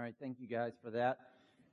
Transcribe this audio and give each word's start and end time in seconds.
All 0.00 0.06
right, 0.06 0.14
thank 0.18 0.40
you 0.40 0.46
guys 0.46 0.72
for 0.82 0.90
that. 0.92 1.18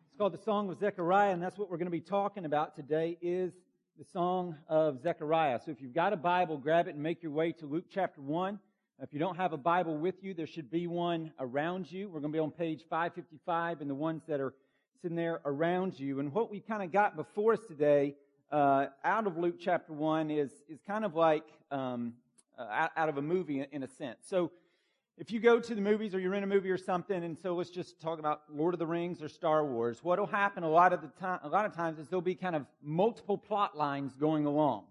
It's 0.06 0.18
called 0.18 0.34
the 0.34 0.44
Song 0.44 0.70
of 0.70 0.78
Zechariah, 0.78 1.32
and 1.32 1.42
that's 1.42 1.58
what 1.58 1.72
we're 1.72 1.78
going 1.78 1.86
to 1.86 1.92
be 1.92 2.02
talking 2.02 2.44
about 2.44 2.76
today 2.76 3.18
is 3.22 3.54
the 3.98 4.04
Song 4.04 4.58
of 4.68 5.02
Zechariah. 5.02 5.62
So 5.64 5.72
if 5.72 5.82
you've 5.82 5.94
got 5.94 6.12
a 6.12 6.18
Bible, 6.18 6.58
grab 6.58 6.90
it 6.90 6.96
and 6.96 7.02
make 7.02 7.24
your 7.24 7.32
way 7.32 7.54
to 7.54 7.66
Luke 7.66 7.86
chapter 7.90 8.20
1. 8.20 8.60
If 9.02 9.14
you 9.14 9.20
don't 9.20 9.38
have 9.38 9.54
a 9.54 9.58
Bible 9.58 9.98
with 9.98 10.16
you, 10.22 10.34
there 10.34 10.46
should 10.46 10.70
be 10.70 10.88
one 10.88 11.32
around 11.40 11.90
you. 11.90 12.10
We're 12.10 12.20
going 12.20 12.34
to 12.34 12.36
be 12.36 12.42
on 12.42 12.52
page 12.52 12.82
555 12.90 13.80
and 13.80 13.90
the 13.90 13.96
ones 13.96 14.24
that 14.28 14.42
are 14.42 14.54
sitting 15.02 15.16
there 15.16 15.40
around 15.46 15.98
you. 15.98 16.20
And 16.20 16.34
what 16.34 16.52
we 16.52 16.60
kind 16.60 16.84
of 16.84 16.92
got 16.92 17.16
before 17.16 17.54
us 17.54 17.62
today 17.66 18.16
uh, 18.52 18.88
out 19.06 19.26
of 19.26 19.38
Luke 19.38 19.56
chapter 19.58 19.94
1 19.94 20.32
is, 20.32 20.52
is 20.68 20.82
kind 20.86 21.06
of 21.06 21.16
like 21.16 21.46
um, 21.72 22.12
uh, 22.60 22.90
out 22.94 23.08
of 23.08 23.16
a 23.16 23.22
movie 23.22 23.66
in 23.72 23.84
a 23.84 23.88
sense. 23.88 24.18
So 24.26 24.52
if 25.20 25.32
you 25.32 25.40
go 25.40 25.60
to 25.60 25.74
the 25.74 25.82
movies 25.82 26.14
or 26.14 26.20
you're 26.20 26.36
in 26.36 26.44
a 26.44 26.48
movie 26.48 26.70
or 26.70 26.78
something, 26.78 27.24
and 27.24 27.36
so 27.36 27.56
let's 27.56 27.72
just 27.72 28.00
talk 28.00 28.20
about 28.20 28.44
Lord 28.54 28.76
of 28.76 28.80
the 28.80 28.86
Rings 28.86 29.22
or 29.22 29.28
Star 29.28 29.66
Wars, 29.66 30.04
what'll 30.04 30.28
happen 30.28 30.64
a 30.64 30.70
lot 30.70 30.94
of 30.94 31.02
the 31.02 31.08
time, 31.20 31.40
a 31.42 31.50
lot 31.50 31.66
of 31.66 31.76
times 31.76 31.98
is 31.98 32.08
there'll 32.08 32.22
be 32.22 32.36
kind 32.36 32.56
of 32.56 32.68
multiple 32.84 33.38
plot 33.38 33.76
lines 33.76 34.16
going 34.16 34.46
along. 34.46 34.84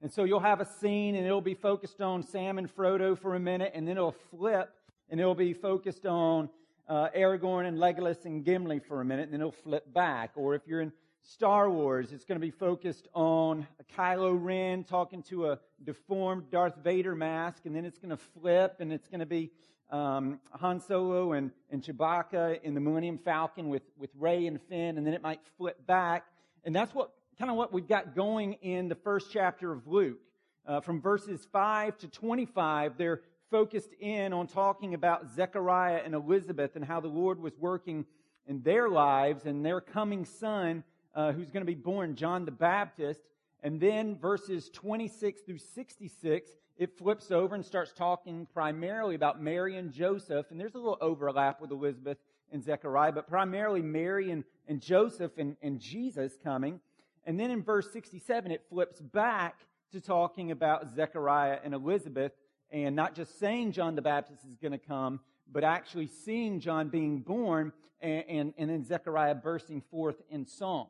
And 0.00 0.10
so 0.10 0.24
you'll 0.24 0.40
have 0.40 0.62
a 0.62 0.64
scene 0.64 1.14
and 1.16 1.26
it'll 1.26 1.42
be 1.42 1.54
focused 1.54 2.00
on 2.00 2.22
Sam 2.22 2.56
and 2.56 2.74
Frodo 2.74 3.18
for 3.18 3.34
a 3.34 3.40
minute, 3.40 3.72
and 3.74 3.86
then 3.86 3.98
it'll 3.98 4.16
flip 4.30 4.72
and 5.10 5.20
it'll 5.20 5.34
be 5.34 5.52
focused 5.52 6.06
on 6.06 6.48
uh, 6.88 7.08
Aragorn 7.14 7.66
and 7.66 7.76
Legolas 7.76 8.24
and 8.24 8.42
Gimli 8.42 8.78
for 8.78 9.02
a 9.02 9.04
minute, 9.04 9.24
and 9.24 9.34
then 9.34 9.40
it'll 9.40 9.52
flip 9.52 9.92
back. 9.92 10.30
Or 10.34 10.54
if 10.54 10.62
you're 10.66 10.80
in 10.80 10.92
Star 11.22 11.70
Wars, 11.70 12.12
it's 12.12 12.24
going 12.24 12.40
to 12.40 12.44
be 12.44 12.50
focused 12.50 13.08
on 13.14 13.66
Kylo 13.96 14.38
Ren 14.38 14.82
talking 14.84 15.22
to 15.24 15.50
a 15.50 15.58
deformed 15.84 16.50
Darth 16.50 16.76
Vader 16.82 17.14
mask, 17.14 17.66
and 17.66 17.76
then 17.76 17.84
it's 17.84 17.98
going 17.98 18.10
to 18.10 18.22
flip 18.40 18.76
and 18.80 18.90
it's 18.92 19.08
going 19.08 19.20
to 19.20 19.26
be 19.26 19.50
um, 19.94 20.40
Han 20.50 20.80
Solo 20.80 21.32
and, 21.34 21.52
and 21.70 21.80
Chewbacca 21.80 22.60
in 22.62 22.74
the 22.74 22.80
Millennium 22.80 23.16
Falcon 23.16 23.68
with, 23.68 23.82
with 23.96 24.10
Rey 24.18 24.48
and 24.48 24.60
Finn, 24.62 24.98
and 24.98 25.06
then 25.06 25.14
it 25.14 25.22
might 25.22 25.40
flip 25.56 25.86
back. 25.86 26.24
And 26.64 26.74
that's 26.74 26.92
what 26.92 27.12
kind 27.38 27.48
of 27.48 27.56
what 27.56 27.72
we've 27.72 27.86
got 27.86 28.16
going 28.16 28.54
in 28.54 28.88
the 28.88 28.96
first 28.96 29.28
chapter 29.32 29.70
of 29.70 29.86
Luke. 29.86 30.18
Uh, 30.66 30.80
from 30.80 31.00
verses 31.00 31.46
5 31.52 31.96
to 31.98 32.08
25, 32.08 32.98
they're 32.98 33.20
focused 33.52 33.92
in 34.00 34.32
on 34.32 34.48
talking 34.48 34.94
about 34.94 35.30
Zechariah 35.30 36.00
and 36.04 36.12
Elizabeth 36.12 36.74
and 36.74 36.84
how 36.84 36.98
the 36.98 37.06
Lord 37.06 37.38
was 37.38 37.52
working 37.56 38.04
in 38.48 38.62
their 38.62 38.88
lives 38.88 39.46
and 39.46 39.64
their 39.64 39.80
coming 39.80 40.24
son, 40.24 40.82
uh, 41.14 41.30
who's 41.30 41.52
going 41.52 41.64
to 41.64 41.72
be 41.72 41.76
born, 41.76 42.16
John 42.16 42.44
the 42.44 42.50
Baptist. 42.50 43.20
And 43.62 43.80
then 43.80 44.16
verses 44.16 44.70
26 44.70 45.42
through 45.42 45.58
66 45.58 46.50
it 46.76 46.96
flips 46.98 47.30
over 47.30 47.54
and 47.54 47.64
starts 47.64 47.92
talking 47.92 48.46
primarily 48.52 49.14
about 49.14 49.40
Mary 49.40 49.76
and 49.76 49.92
Joseph, 49.92 50.46
and 50.50 50.58
there's 50.58 50.74
a 50.74 50.78
little 50.78 50.98
overlap 51.00 51.60
with 51.60 51.70
Elizabeth 51.70 52.18
and 52.52 52.62
Zechariah, 52.62 53.12
but 53.12 53.28
primarily 53.28 53.80
Mary 53.80 54.30
and, 54.30 54.44
and 54.66 54.80
Joseph 54.80 55.32
and, 55.38 55.56
and 55.62 55.80
Jesus 55.80 56.36
coming. 56.42 56.80
And 57.24 57.38
then 57.38 57.50
in 57.50 57.62
verse 57.62 57.92
67, 57.92 58.50
it 58.50 58.64
flips 58.68 59.00
back 59.00 59.60
to 59.92 60.00
talking 60.00 60.50
about 60.50 60.94
Zechariah 60.94 61.58
and 61.64 61.74
Elizabeth, 61.74 62.32
and 62.70 62.96
not 62.96 63.14
just 63.14 63.38
saying 63.38 63.72
John 63.72 63.94
the 63.94 64.02
Baptist 64.02 64.44
is 64.44 64.56
going 64.56 64.72
to 64.72 64.78
come, 64.78 65.20
but 65.50 65.62
actually 65.62 66.08
seeing 66.08 66.58
John 66.58 66.88
being 66.88 67.20
born, 67.20 67.72
and, 68.00 68.24
and, 68.28 68.54
and 68.58 68.70
then 68.70 68.84
Zechariah 68.84 69.36
bursting 69.36 69.80
forth 69.90 70.16
in 70.28 70.44
song. 70.44 70.88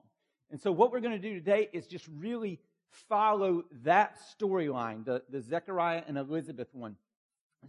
And 0.50 0.60
so 0.60 0.72
what 0.72 0.92
we're 0.92 1.00
going 1.00 1.20
to 1.20 1.28
do 1.28 1.34
today 1.34 1.68
is 1.72 1.86
just 1.86 2.08
really 2.16 2.58
follow 3.08 3.64
that 3.82 4.16
storyline, 4.38 5.04
the, 5.04 5.22
the 5.30 5.40
Zechariah 5.40 6.02
and 6.06 6.16
Elizabeth 6.18 6.68
one. 6.72 6.96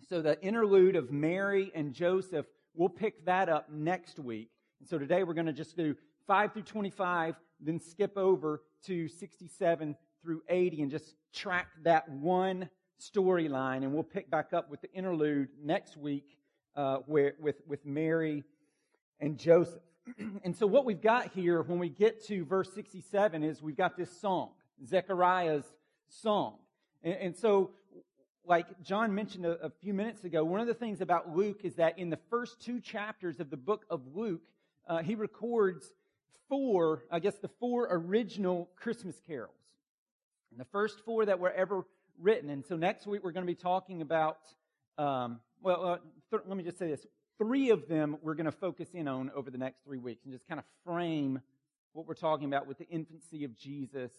So 0.07 0.21
the 0.21 0.41
interlude 0.41 0.95
of 0.95 1.11
Mary 1.11 1.71
and 1.73 1.93
Joseph, 1.93 2.45
we'll 2.73 2.89
pick 2.89 3.25
that 3.25 3.49
up 3.49 3.69
next 3.71 4.19
week. 4.19 4.49
And 4.79 4.87
so 4.87 4.97
today 4.97 5.23
we're 5.23 5.33
going 5.33 5.45
to 5.45 5.53
just 5.53 5.77
do 5.77 5.95
5 6.27 6.53
through 6.53 6.63
25, 6.63 7.35
then 7.59 7.79
skip 7.79 8.17
over 8.17 8.61
to 8.85 9.07
67 9.07 9.95
through 10.21 10.41
80 10.49 10.81
and 10.81 10.91
just 10.91 11.15
track 11.33 11.67
that 11.83 12.09
one 12.09 12.69
storyline. 12.99 13.77
And 13.77 13.93
we'll 13.93 14.03
pick 14.03 14.29
back 14.29 14.53
up 14.53 14.69
with 14.69 14.81
the 14.81 14.91
interlude 14.91 15.49
next 15.63 15.97
week 15.97 16.37
uh, 16.75 16.97
where, 17.05 17.35
with, 17.39 17.61
with 17.67 17.85
Mary 17.85 18.43
and 19.19 19.37
Joseph. 19.37 19.81
and 20.43 20.55
so 20.55 20.67
what 20.67 20.85
we've 20.85 21.01
got 21.01 21.31
here 21.31 21.61
when 21.61 21.79
we 21.79 21.89
get 21.89 22.25
to 22.27 22.45
verse 22.45 22.71
67 22.73 23.43
is 23.43 23.61
we've 23.61 23.77
got 23.77 23.97
this 23.97 24.11
song. 24.19 24.51
Zechariah's 24.85 25.65
song. 26.09 26.55
And, 27.03 27.13
and 27.15 27.35
so, 27.35 27.71
like 28.45 28.65
John 28.83 29.13
mentioned 29.15 29.45
a, 29.45 29.65
a 29.65 29.69
few 29.69 29.93
minutes 29.93 30.23
ago, 30.23 30.43
one 30.43 30.59
of 30.59 30.67
the 30.67 30.73
things 30.73 31.01
about 31.01 31.35
Luke 31.35 31.61
is 31.63 31.75
that 31.75 31.97
in 31.97 32.09
the 32.09 32.19
first 32.29 32.59
two 32.59 32.79
chapters 32.79 33.39
of 33.39 33.49
the 33.49 33.57
book 33.57 33.85
of 33.89 34.01
Luke, 34.13 34.41
uh, 34.87 34.99
he 34.99 35.15
records 35.15 35.91
four, 36.47 37.03
I 37.11 37.19
guess, 37.19 37.35
the 37.35 37.49
four 37.59 37.87
original 37.89 38.69
Christmas 38.75 39.19
carols. 39.25 39.51
And 40.51 40.59
the 40.59 40.65
first 40.65 40.99
four 41.03 41.25
that 41.25 41.39
were 41.39 41.51
ever 41.51 41.85
written. 42.19 42.49
And 42.49 42.65
so 42.65 42.75
next 42.75 43.07
week 43.07 43.23
we're 43.23 43.31
going 43.31 43.45
to 43.45 43.51
be 43.51 43.55
talking 43.55 44.01
about, 44.01 44.37
um, 44.97 45.39
well, 45.61 45.85
uh, 45.85 45.97
th- 46.29 46.43
let 46.47 46.55
me 46.55 46.63
just 46.63 46.77
say 46.77 46.87
this. 46.87 47.05
Three 47.37 47.71
of 47.71 47.87
them 47.87 48.17
we're 48.21 48.35
going 48.35 48.45
to 48.45 48.51
focus 48.51 48.89
in 48.93 49.07
on 49.07 49.31
over 49.35 49.51
the 49.51 49.57
next 49.57 49.83
three 49.83 49.97
weeks 49.97 50.23
and 50.23 50.33
just 50.33 50.47
kind 50.47 50.59
of 50.59 50.65
frame 50.85 51.41
what 51.91 52.07
we're 52.07 52.13
talking 52.13 52.47
about 52.47 52.67
with 52.67 52.77
the 52.77 52.87
infancy 52.87 53.43
of 53.43 53.57
Jesus 53.57 54.11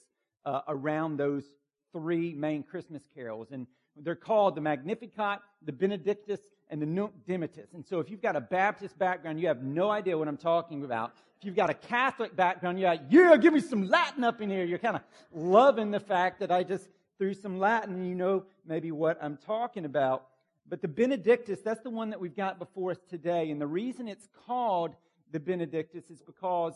uh, 0.47 0.62
around 0.69 1.19
those 1.19 1.45
three 1.93 2.33
main 2.33 2.62
Christmas 2.62 3.03
carols. 3.15 3.49
And 3.51 3.67
they're 3.97 4.15
called 4.15 4.55
the 4.55 4.61
Magnificat, 4.61 5.41
the 5.62 5.73
Benedictus, 5.73 6.41
and 6.71 6.81
the 6.81 6.87
Nunc 6.87 7.12
Dimittis. 7.29 7.75
And 7.75 7.84
so 7.84 8.01
if 8.01 8.11
you've 8.11 8.23
got 8.23 8.37
a 8.37 8.41
Baptist 8.41 8.99
background, 8.99 9.41
you 9.41 9.49
have 9.49 9.62
no 9.62 9.91
idea 9.91 10.17
what 10.17 10.29
I'm 10.29 10.37
talking 10.37 10.84
about. 10.84 11.12
If 11.39 11.45
you've 11.45 11.57
got 11.57 11.71
a 11.71 11.75
Catholic 11.75 12.34
background, 12.34 12.81
you're 12.81 12.89
like, 12.89 13.03
yeah, 13.11 13.37
give 13.37 13.53
me 13.53 13.61
some 13.61 13.89
Latin 13.89 14.25
up 14.25 14.41
in 14.41 14.49
here. 14.51 14.65
You're 14.65 14.79
kind 14.79 14.97
of 14.97 15.03
loving 15.33 15.91
the 15.91 16.01
fact 16.01 16.41
that 16.41 16.51
I 16.51 16.63
just 16.63 16.89
threw 17.19 17.34
some 17.34 17.59
Latin 17.59 18.05
you 18.05 18.15
know 18.15 18.45
maybe 18.67 18.91
what 18.93 19.19
I'm 19.23 19.37
talking 19.37 19.84
about. 19.84 20.27
But 20.69 20.83
the 20.83 20.89
Benedictus, 20.89 21.61
that's 21.65 21.83
the 21.83 21.91
one 21.91 22.11
that 22.11 22.21
we've 22.21 22.34
got 22.34 22.59
before 22.59 22.91
us 22.91 22.99
today. 23.09 23.51
And 23.51 23.61
the 23.61 23.67
reason 23.67 24.09
it's 24.09 24.28
called 24.47 24.95
the 25.31 25.39
Benedictus 25.41 26.11
is 26.11 26.23
because 26.23 26.75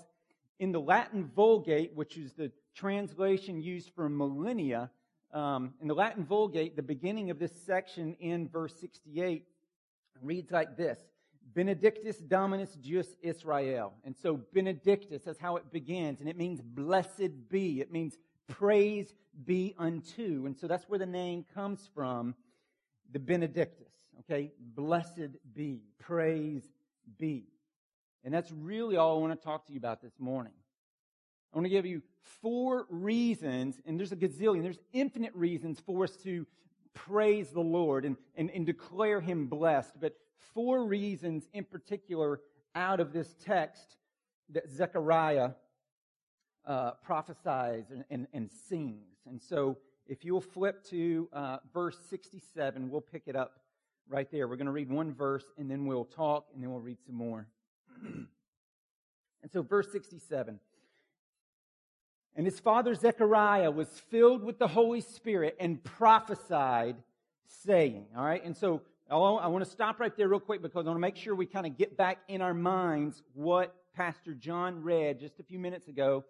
in 0.60 0.70
the 0.70 0.80
Latin 0.80 1.28
Vulgate, 1.34 1.90
which 1.94 2.16
is 2.16 2.34
the 2.34 2.52
translation 2.76 3.60
used 3.60 3.90
for 3.96 4.08
millennia, 4.08 4.90
um, 5.32 5.74
in 5.80 5.88
the 5.88 5.94
Latin 5.94 6.24
Vulgate, 6.24 6.76
the 6.76 6.82
beginning 6.82 7.30
of 7.30 7.38
this 7.38 7.52
section 7.64 8.14
in 8.20 8.46
verse 8.48 8.74
68 8.78 9.46
reads 10.22 10.50
like 10.50 10.76
this 10.76 10.98
Benedictus 11.54 12.18
Dominus 12.18 12.74
Deus 12.74 13.16
Israel. 13.22 13.94
And 14.04 14.14
so, 14.14 14.40
Benedictus, 14.52 15.22
that's 15.24 15.38
how 15.38 15.56
it 15.56 15.72
begins. 15.72 16.20
And 16.20 16.28
it 16.28 16.36
means 16.36 16.60
blessed 16.60 17.48
be. 17.48 17.80
It 17.80 17.90
means 17.90 18.18
praise 18.46 19.14
be 19.44 19.74
unto. 19.78 20.44
And 20.46 20.56
so, 20.56 20.66
that's 20.66 20.88
where 20.88 20.98
the 20.98 21.06
name 21.06 21.44
comes 21.54 21.88
from 21.94 22.34
the 23.12 23.18
Benedictus. 23.18 23.92
Okay? 24.20 24.52
Blessed 24.74 25.38
be. 25.54 25.80
Praise 25.98 26.68
be. 27.18 27.46
And 28.24 28.32
that's 28.32 28.50
really 28.52 28.96
all 28.96 29.16
I 29.16 29.20
want 29.20 29.38
to 29.38 29.44
talk 29.44 29.66
to 29.66 29.72
you 29.72 29.78
about 29.78 30.02
this 30.02 30.18
morning. 30.18 30.52
I 31.52 31.56
want 31.56 31.64
to 31.64 31.70
give 31.70 31.86
you 31.86 32.02
four 32.42 32.86
reasons, 32.90 33.80
and 33.86 33.98
there's 33.98 34.12
a 34.12 34.16
gazillion, 34.16 34.62
there's 34.62 34.78
infinite 34.92 35.34
reasons 35.34 35.80
for 35.80 36.04
us 36.04 36.16
to 36.22 36.46
praise 36.94 37.50
the 37.50 37.60
Lord 37.60 38.04
and, 38.04 38.16
and, 38.36 38.50
and 38.50 38.66
declare 38.66 39.20
Him 39.20 39.46
blessed, 39.46 39.92
but 40.00 40.16
four 40.54 40.84
reasons 40.84 41.48
in 41.52 41.64
particular 41.64 42.40
out 42.74 43.00
of 43.00 43.12
this 43.12 43.34
text 43.44 43.96
that 44.50 44.70
Zechariah 44.70 45.50
uh, 46.66 46.92
prophesies 47.02 47.90
and, 47.90 48.04
and, 48.10 48.26
and, 48.32 48.50
sings. 48.68 49.16
And 49.26 49.40
so 49.40 49.78
if 50.06 50.24
you'll 50.24 50.40
flip 50.40 50.84
to 50.90 51.28
uh, 51.32 51.58
verse 51.72 51.98
67, 52.10 52.90
we'll 52.90 53.00
pick 53.00 53.24
it 53.26 53.34
up 53.34 53.60
right 54.08 54.30
there. 54.30 54.46
We're 54.46 54.56
going 54.56 54.66
to 54.66 54.72
read 54.72 54.90
one 54.90 55.12
verse, 55.12 55.44
and 55.56 55.70
then 55.70 55.86
we'll 55.86 56.04
talk, 56.04 56.46
and 56.52 56.62
then 56.62 56.70
we'll 56.70 56.80
read 56.80 56.98
some 57.04 57.14
more. 57.14 57.46
and 59.42 59.50
so, 59.52 59.62
verse 59.62 59.90
67 59.92 60.58
And 62.36 62.46
his 62.46 62.60
father 62.60 62.94
Zechariah 62.94 63.70
was 63.70 63.88
filled 64.10 64.42
with 64.42 64.58
the 64.58 64.68
Holy 64.68 65.00
Spirit 65.00 65.56
and 65.60 65.82
prophesied, 65.82 66.96
saying, 67.64 68.06
All 68.16 68.24
right, 68.24 68.44
and 68.44 68.56
so 68.56 68.82
I 69.10 69.16
want 69.16 69.64
to 69.64 69.70
stop 69.70 69.98
right 69.98 70.16
there 70.16 70.28
real 70.28 70.38
quick 70.38 70.62
because 70.62 70.86
I 70.86 70.88
want 70.88 70.96
to 70.96 71.00
make 71.00 71.16
sure 71.16 71.34
we 71.34 71.46
kind 71.46 71.66
of 71.66 71.76
get 71.76 71.96
back 71.96 72.18
in 72.28 72.40
our 72.40 72.54
minds 72.54 73.22
what 73.34 73.74
Pastor 73.92 74.34
John 74.34 74.84
read 74.84 75.18
just 75.18 75.40
a 75.40 75.42
few 75.42 75.58
minutes 75.58 75.88
ago, 75.88 76.24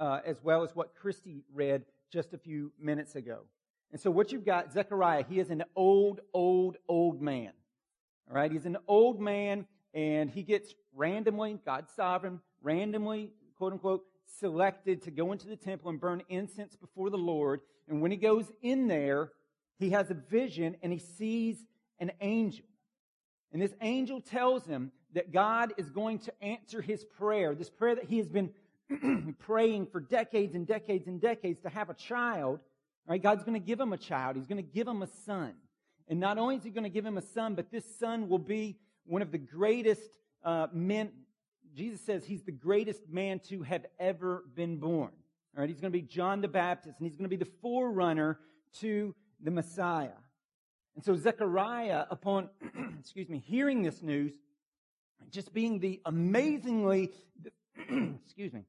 uh, 0.00 0.20
as 0.24 0.42
well 0.42 0.62
as 0.62 0.74
what 0.74 0.94
Christy 0.94 1.42
read 1.52 1.84
just 2.10 2.32
a 2.32 2.38
few 2.38 2.72
minutes 2.80 3.16
ago. 3.16 3.40
And 3.92 4.00
so 4.00 4.10
what 4.10 4.32
you've 4.32 4.46
got, 4.46 4.72
Zechariah, 4.72 5.24
he 5.28 5.38
is 5.38 5.50
an 5.50 5.64
old, 5.76 6.20
old, 6.32 6.78
old 6.88 7.20
man. 7.20 7.52
All 8.30 8.36
right, 8.36 8.50
he's 8.50 8.66
an 8.66 8.78
old 8.88 9.20
man 9.20 9.66
and 9.92 10.30
he 10.30 10.42
gets 10.42 10.74
randomly, 10.96 11.60
God's 11.64 11.92
sovereign, 11.94 12.40
randomly, 12.62 13.30
quote 13.56 13.72
unquote, 13.72 14.04
selected 14.40 15.02
to 15.02 15.10
go 15.10 15.32
into 15.32 15.46
the 15.46 15.56
temple 15.56 15.90
and 15.90 16.00
burn 16.00 16.22
incense 16.28 16.74
before 16.76 17.10
the 17.10 17.18
Lord. 17.18 17.60
And 17.88 18.00
when 18.00 18.10
he 18.10 18.16
goes 18.16 18.50
in 18.62 18.88
there, 18.88 19.30
he 19.78 19.90
has 19.90 20.10
a 20.10 20.14
vision 20.14 20.76
and 20.82 20.92
he 20.92 20.98
sees 20.98 21.58
an 22.00 22.12
angel. 22.20 22.64
And 23.52 23.62
this 23.62 23.74
angel 23.80 24.20
tells 24.20 24.66
him 24.66 24.90
that 25.14 25.32
God 25.32 25.72
is 25.76 25.90
going 25.90 26.18
to 26.20 26.42
answer 26.42 26.82
his 26.82 27.04
prayer, 27.04 27.54
this 27.54 27.70
prayer 27.70 27.94
that 27.94 28.04
he 28.04 28.18
has 28.18 28.28
been 28.28 28.50
praying 29.38 29.86
for 29.86 30.00
decades 30.00 30.54
and 30.54 30.66
decades 30.66 31.06
and 31.06 31.20
decades 31.20 31.60
to 31.62 31.68
have 31.68 31.90
a 31.90 31.94
child. 31.94 32.60
Right? 33.06 33.22
God's 33.22 33.44
going 33.44 33.58
to 33.60 33.64
give 33.64 33.78
him 33.78 33.92
a 33.92 33.98
child. 33.98 34.36
He's 34.36 34.46
going 34.46 34.62
to 34.62 34.70
give 34.70 34.88
him 34.88 35.02
a 35.02 35.08
son. 35.24 35.54
And 36.08 36.20
not 36.20 36.38
only 36.38 36.56
is 36.56 36.64
he 36.64 36.70
going 36.70 36.84
to 36.84 36.90
give 36.90 37.06
him 37.06 37.18
a 37.18 37.22
son, 37.22 37.54
but 37.54 37.70
this 37.70 37.84
son 37.98 38.28
will 38.28 38.38
be 38.38 38.76
one 39.06 39.22
of 39.22 39.32
the 39.32 39.38
greatest 39.38 40.18
uh. 40.44 40.66
Jesus 41.74 42.00
says 42.00 42.24
he's 42.24 42.42
the 42.42 42.52
greatest 42.52 43.02
man 43.10 43.38
to 43.50 43.62
have 43.62 43.84
ever 44.00 44.44
been 44.54 44.78
born. 44.78 45.10
All 45.54 45.60
right, 45.60 45.68
he's 45.68 45.80
going 45.80 45.92
to 45.92 45.98
be 45.98 46.02
John 46.02 46.40
the 46.40 46.48
Baptist, 46.48 46.98
and 46.98 47.06
he's 47.06 47.16
going 47.16 47.28
to 47.28 47.36
be 47.36 47.42
the 47.42 47.50
forerunner 47.60 48.38
to 48.80 49.14
the 49.42 49.50
Messiah. 49.50 50.16
And 50.94 51.04
so 51.04 51.14
Zechariah, 51.16 52.04
upon, 52.10 52.48
excuse 52.98 53.28
me, 53.28 53.38
hearing 53.38 53.82
this 53.82 54.02
news, 54.02 54.32
just 55.30 55.52
being 55.52 55.78
the 55.78 56.00
amazingly, 56.06 57.10
excuse 58.24 58.52
me, 58.52 58.64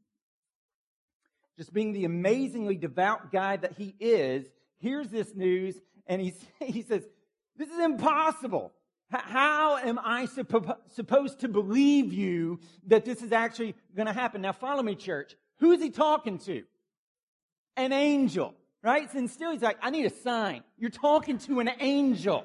just 1.57 1.73
being 1.73 1.93
the 1.93 2.05
amazingly 2.05 2.75
devout 2.75 3.31
guy 3.31 3.57
that 3.57 3.73
he 3.77 3.95
is, 3.99 4.45
hears 4.77 5.07
this 5.07 5.33
news 5.33 5.75
and 6.05 6.21
he, 6.21 6.33
he 6.65 6.81
says, 6.81 7.03
This 7.55 7.69
is 7.69 7.79
impossible. 7.79 8.73
How 9.09 9.77
am 9.77 9.99
I 10.03 10.25
supposed 10.25 11.39
to 11.39 11.47
believe 11.47 12.11
you 12.11 12.59
that 12.87 13.05
this 13.05 13.21
is 13.21 13.31
actually 13.31 13.75
going 13.95 14.07
to 14.07 14.13
happen? 14.13 14.41
Now, 14.41 14.51
follow 14.51 14.83
me, 14.83 14.95
church. 14.95 15.35
Who 15.59 15.71
is 15.71 15.81
he 15.81 15.89
talking 15.89 16.39
to? 16.39 16.63
An 17.77 17.93
angel, 17.93 18.53
right? 18.83 19.11
And 19.13 19.29
still, 19.29 19.51
he's 19.51 19.61
like, 19.61 19.77
I 19.81 19.91
need 19.91 20.05
a 20.05 20.09
sign. 20.09 20.63
You're 20.77 20.89
talking 20.89 21.37
to 21.39 21.61
an 21.61 21.71
angel. 21.79 22.43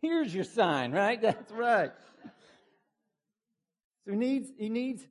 Here's 0.00 0.34
your 0.34 0.44
sign, 0.44 0.92
right? 0.92 1.20
That's 1.22 1.52
right. 1.52 1.92
So 4.04 4.12
he 4.12 4.16
needs, 4.16 4.50
he 4.56 4.68
needs, 4.68 5.06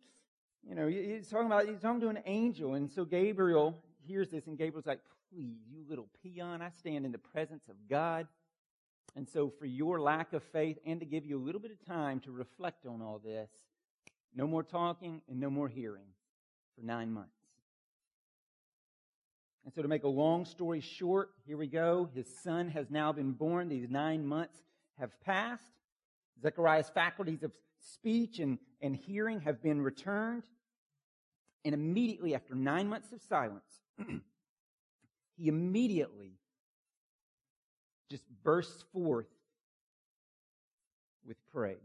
you 0.68 0.74
know, 0.74 0.88
he's 0.88 1.30
talking 1.30 1.46
about, 1.46 1.68
he's 1.68 1.80
talking 1.80 2.02
to 2.02 2.10
an 2.10 2.20
angel. 2.26 2.74
And 2.74 2.90
so 2.92 3.06
Gabriel 3.06 3.78
hears 4.06 4.30
this, 4.30 4.48
and 4.48 4.58
Gabriel's 4.58 4.88
like, 4.88 5.00
please, 5.30 5.60
you 5.72 5.86
little 5.88 6.10
peon, 6.24 6.62
I 6.62 6.72
stand 6.72 7.06
in 7.06 7.12
the 7.12 7.20
presence 7.20 7.64
of 7.70 7.76
God. 7.88 8.28
And 9.16 9.28
so, 9.28 9.52
for 9.60 9.66
your 9.66 10.00
lack 10.00 10.32
of 10.34 10.42
faith 10.44 10.78
and 10.86 11.00
to 11.02 11.06
give 11.06 11.26
you 11.26 11.38
a 11.38 11.44
little 11.44 11.60
bit 11.60 11.72
of 11.72 11.86
time 11.86 12.22
to 12.22 12.32
reflect 12.32 12.86
on 12.86 13.02
all 13.02 13.20
this, 13.20 13.50
no 14.34 14.48
more 14.48 14.64
talking 14.64 15.22
and 15.30 15.40
no 15.40 15.50
more 15.50 15.68
hearing 15.68 16.08
for 16.76 16.86
nine 16.86 17.12
months. 17.12 17.36
And 19.66 19.74
so, 19.74 19.82
to 19.82 19.88
make 19.88 20.04
a 20.04 20.10
long 20.10 20.46
story 20.46 20.80
short, 20.80 21.32
here 21.46 21.58
we 21.58 21.68
go. 21.68 22.10
His 22.16 22.28
son 22.42 22.70
has 22.70 22.90
now 22.90 23.12
been 23.12 23.34
born. 23.34 23.68
These 23.68 23.90
nine 23.90 24.26
months 24.26 24.58
have 24.98 25.12
passed. 25.22 25.74
Zechariah's 26.42 26.90
faculties 26.90 27.44
of 27.44 27.52
speech 27.82 28.40
and, 28.40 28.58
and 28.82 28.96
hearing 28.96 29.42
have 29.42 29.62
been 29.62 29.82
returned. 29.82 30.44
And 31.66 31.76
immediately, 31.76 32.34
after 32.34 32.56
nine 32.56 32.88
months 32.88 33.12
of 33.12 33.22
silence, 33.22 33.82
he 35.38 35.48
immediately 35.48 36.40
just 38.12 38.24
bursts 38.44 38.84
forth 38.94 39.26
with 41.26 41.38
praise. 41.52 41.78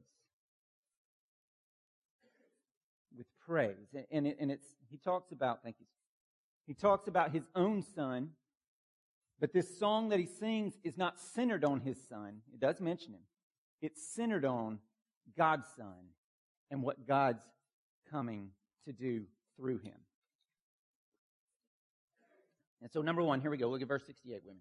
With 3.16 3.26
praise. 3.46 3.76
And, 4.10 4.26
it, 4.26 4.36
and 4.40 4.50
it's, 4.50 4.66
he 4.90 4.98
talks 4.98 5.30
about, 5.30 5.62
thank 5.62 5.76
you. 5.78 5.86
He 6.66 6.74
talks 6.74 7.06
about 7.06 7.30
his 7.30 7.44
own 7.54 7.84
son, 7.94 8.30
but 9.40 9.52
this 9.52 9.78
song 9.78 10.08
that 10.08 10.18
he 10.18 10.26
sings 10.26 10.74
is 10.82 10.98
not 10.98 11.20
centered 11.20 11.64
on 11.64 11.80
his 11.80 11.96
son. 12.08 12.40
It 12.52 12.58
does 12.58 12.80
mention 12.80 13.12
him. 13.12 13.20
It's 13.80 14.02
centered 14.02 14.44
on 14.44 14.80
God's 15.38 15.68
son 15.76 16.10
and 16.72 16.82
what 16.82 17.06
God's 17.06 17.44
coming 18.10 18.50
to 18.84 18.92
do 18.92 19.22
through 19.56 19.78
him. 19.78 19.94
And 22.82 22.90
so, 22.90 23.00
number 23.00 23.22
one, 23.22 23.40
here 23.40 23.50
we 23.50 23.56
go. 23.56 23.68
Look 23.68 23.82
at 23.82 23.88
verse 23.88 24.04
68 24.06 24.42
women. 24.44 24.60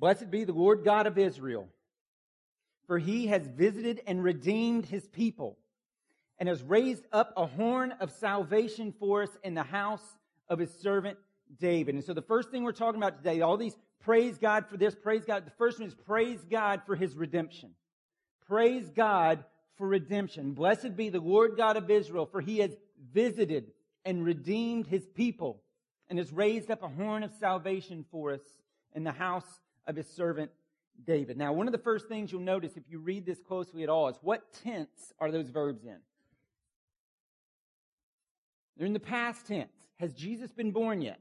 Blessed 0.00 0.30
be 0.30 0.44
the 0.44 0.54
Lord 0.54 0.82
God 0.82 1.06
of 1.06 1.18
Israel, 1.18 1.68
for 2.86 2.98
he 2.98 3.26
has 3.26 3.46
visited 3.46 4.00
and 4.06 4.24
redeemed 4.24 4.86
his 4.86 5.06
people, 5.06 5.58
and 6.38 6.48
has 6.48 6.62
raised 6.62 7.04
up 7.12 7.34
a 7.36 7.44
horn 7.44 7.92
of 8.00 8.10
salvation 8.10 8.94
for 8.98 9.24
us 9.24 9.28
in 9.44 9.52
the 9.52 9.62
house 9.62 10.16
of 10.48 10.58
his 10.58 10.72
servant 10.80 11.18
David. 11.60 11.94
And 11.94 12.02
so 12.02 12.14
the 12.14 12.22
first 12.22 12.50
thing 12.50 12.64
we're 12.64 12.72
talking 12.72 12.98
about 12.98 13.18
today, 13.18 13.42
all 13.42 13.58
these 13.58 13.76
praise 14.02 14.38
God 14.38 14.64
for 14.70 14.78
this, 14.78 14.94
praise 14.94 15.26
God. 15.26 15.44
The 15.44 15.52
first 15.58 15.78
one 15.78 15.88
is 15.88 15.94
praise 15.94 16.40
God 16.50 16.80
for 16.86 16.96
his 16.96 17.14
redemption. 17.14 17.72
Praise 18.46 18.88
God 18.88 19.44
for 19.76 19.86
redemption. 19.86 20.52
Blessed 20.52 20.96
be 20.96 21.10
the 21.10 21.20
Lord 21.20 21.58
God 21.58 21.76
of 21.76 21.90
Israel, 21.90 22.24
for 22.24 22.40
he 22.40 22.60
has 22.60 22.74
visited 23.12 23.72
and 24.06 24.24
redeemed 24.24 24.86
his 24.86 25.06
people 25.14 25.60
and 26.08 26.18
has 26.18 26.32
raised 26.32 26.70
up 26.70 26.82
a 26.82 26.88
horn 26.88 27.22
of 27.22 27.32
salvation 27.38 28.06
for 28.10 28.32
us 28.32 28.40
in 28.94 29.04
the 29.04 29.12
house 29.12 29.60
of 29.90 29.96
his 29.96 30.08
servant 30.08 30.50
David. 31.06 31.36
Now, 31.36 31.52
one 31.52 31.66
of 31.68 31.72
the 31.72 31.78
first 31.78 32.08
things 32.08 32.32
you'll 32.32 32.40
notice 32.40 32.76
if 32.76 32.84
you 32.88 32.98
read 32.98 33.26
this 33.26 33.40
closely 33.40 33.82
at 33.82 33.88
all 33.88 34.08
is 34.08 34.16
what 34.22 34.42
tense 34.64 35.12
are 35.18 35.30
those 35.30 35.48
verbs 35.48 35.84
in? 35.84 35.96
They're 38.76 38.86
in 38.86 38.92
the 38.92 39.00
past 39.00 39.46
tense. 39.46 39.72
Has 39.98 40.14
Jesus 40.14 40.50
been 40.50 40.70
born 40.70 41.02
yet? 41.02 41.20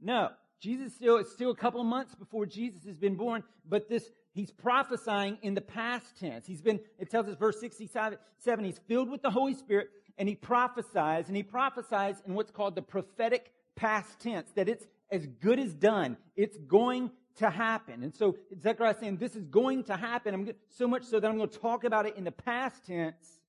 No. 0.00 0.30
Jesus 0.60 0.94
still, 0.94 1.16
it's 1.16 1.32
still 1.32 1.50
a 1.50 1.56
couple 1.56 1.80
of 1.80 1.86
months 1.86 2.14
before 2.14 2.44
Jesus 2.46 2.84
has 2.84 2.98
been 2.98 3.16
born, 3.16 3.42
but 3.66 3.88
this, 3.88 4.10
he's 4.32 4.50
prophesying 4.50 5.38
in 5.42 5.54
the 5.54 5.60
past 5.60 6.18
tense. 6.18 6.46
He's 6.46 6.60
been, 6.60 6.80
it 6.98 7.10
tells 7.10 7.26
us 7.28 7.36
verse 7.36 7.58
67, 7.60 8.18
he's 8.64 8.80
filled 8.86 9.10
with 9.10 9.22
the 9.22 9.30
Holy 9.30 9.54
Spirit 9.54 9.88
and 10.18 10.28
he 10.28 10.34
prophesies, 10.34 11.28
and 11.28 11.36
he 11.36 11.42
prophesies 11.42 12.22
in 12.26 12.34
what's 12.34 12.50
called 12.50 12.74
the 12.74 12.82
prophetic 12.82 13.52
past 13.74 14.20
tense, 14.20 14.50
that 14.54 14.68
it's 14.68 14.84
as 15.10 15.26
good 15.26 15.58
as 15.58 15.74
done. 15.74 16.16
It's 16.36 16.56
going 16.56 17.10
to 17.36 17.50
happen. 17.50 18.02
And 18.02 18.14
so 18.14 18.36
Zechariah 18.60 18.92
is 18.92 18.98
saying 18.98 19.16
this 19.16 19.36
is 19.36 19.44
going 19.46 19.84
to 19.84 19.96
happen. 19.96 20.34
I'm 20.34 20.50
so 20.68 20.86
much 20.86 21.04
so 21.04 21.20
that 21.20 21.28
I'm 21.28 21.36
going 21.36 21.48
to 21.48 21.58
talk 21.58 21.84
about 21.84 22.06
it 22.06 22.16
in 22.16 22.24
the 22.24 22.32
past 22.32 22.86
tense. 22.86 23.40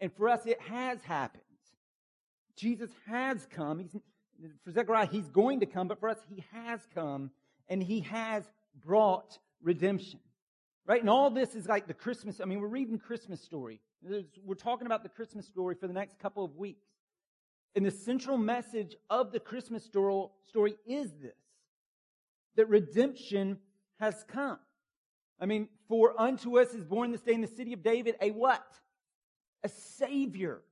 And 0.00 0.12
for 0.12 0.28
us, 0.28 0.44
it 0.46 0.60
has 0.60 1.02
happened. 1.02 1.42
Jesus 2.56 2.90
has 3.06 3.46
come. 3.50 3.78
He's, 3.78 3.96
for 4.64 4.70
Zechariah, 4.70 5.06
he's 5.06 5.28
going 5.28 5.60
to 5.60 5.66
come, 5.66 5.88
but 5.88 6.00
for 6.00 6.08
us, 6.08 6.18
he 6.28 6.44
has 6.52 6.80
come 6.94 7.30
and 7.68 7.82
he 7.82 8.00
has 8.00 8.44
brought 8.84 9.38
redemption. 9.62 10.20
Right? 10.86 11.00
And 11.00 11.10
all 11.10 11.30
this 11.30 11.54
is 11.54 11.66
like 11.66 11.86
the 11.86 11.94
Christmas. 11.94 12.40
I 12.40 12.44
mean, 12.44 12.60
we're 12.60 12.68
reading 12.68 12.98
Christmas 12.98 13.40
story. 13.40 13.80
We're 14.44 14.54
talking 14.54 14.86
about 14.86 15.02
the 15.02 15.08
Christmas 15.08 15.46
story 15.46 15.74
for 15.74 15.86
the 15.86 15.92
next 15.92 16.18
couple 16.18 16.44
of 16.44 16.56
weeks. 16.56 16.86
And 17.76 17.84
the 17.84 17.90
central 17.90 18.38
message 18.38 18.96
of 19.10 19.32
the 19.32 19.38
Christmas 19.38 19.84
story 19.84 20.76
is 20.86 21.12
this 21.20 21.36
that 22.56 22.70
redemption 22.70 23.58
has 24.00 24.24
come. 24.28 24.58
I 25.38 25.44
mean, 25.44 25.68
for 25.86 26.18
unto 26.18 26.58
us 26.58 26.72
is 26.72 26.84
born 26.84 27.12
this 27.12 27.20
day 27.20 27.34
in 27.34 27.42
the 27.42 27.46
city 27.46 27.74
of 27.74 27.82
David 27.82 28.16
a 28.22 28.30
what? 28.30 28.66
A 29.62 29.68
Savior. 29.68 30.62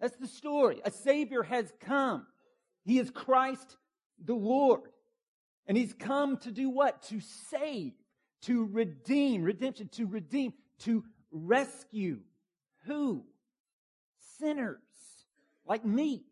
That's 0.00 0.16
the 0.16 0.26
story. 0.26 0.80
A 0.82 0.90
Savior 0.90 1.42
has 1.42 1.70
come. 1.80 2.26
He 2.86 2.98
is 2.98 3.10
Christ 3.10 3.76
the 4.24 4.32
Lord. 4.32 4.88
And 5.66 5.76
He's 5.76 5.92
come 5.92 6.38
to 6.38 6.50
do 6.50 6.70
what? 6.70 7.02
To 7.08 7.20
save, 7.50 7.92
to 8.42 8.64
redeem, 8.64 9.42
redemption, 9.42 9.88
to 9.92 10.06
redeem, 10.06 10.54
to 10.80 11.04
rescue. 11.30 12.20
Who? 12.86 13.26
Sinners 14.38 14.78
like 15.66 15.84
me. 15.84 16.24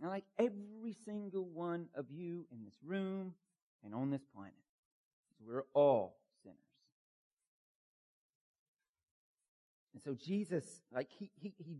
And 0.00 0.10
like 0.10 0.24
every 0.38 0.94
single 1.04 1.44
one 1.44 1.86
of 1.94 2.06
you 2.10 2.46
in 2.52 2.64
this 2.64 2.74
room 2.84 3.34
and 3.84 3.94
on 3.94 4.10
this 4.10 4.22
planet. 4.34 4.54
We're 5.44 5.64
all 5.74 6.18
sinners. 6.42 6.56
And 9.94 10.02
so 10.02 10.14
Jesus, 10.14 10.64
like 10.92 11.08
he, 11.18 11.30
he, 11.40 11.54
he, 11.58 11.78